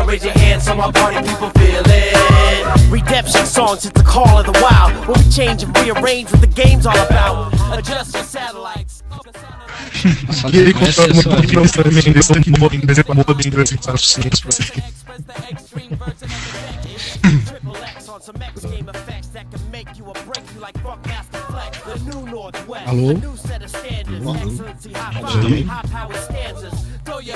[0.00, 2.90] Now raise your hands so my party people feel it.
[2.90, 4.94] Redemption songs, it's the call of the wild.
[5.06, 7.52] Where we change and rearrange what the game's all about.
[7.78, 9.02] Adjust your satellites.
[10.54, 14.52] Ele controla uma programação também, desse modo, em vez de modo em dois suficientes para
[14.52, 14.72] você.
[22.86, 23.12] Alô?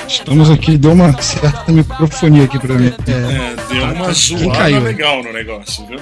[0.07, 2.93] Estamos aqui, deu uma certa microfonia aqui pra mim.
[3.07, 6.01] É, deu uma zoada legal no negócio, viu?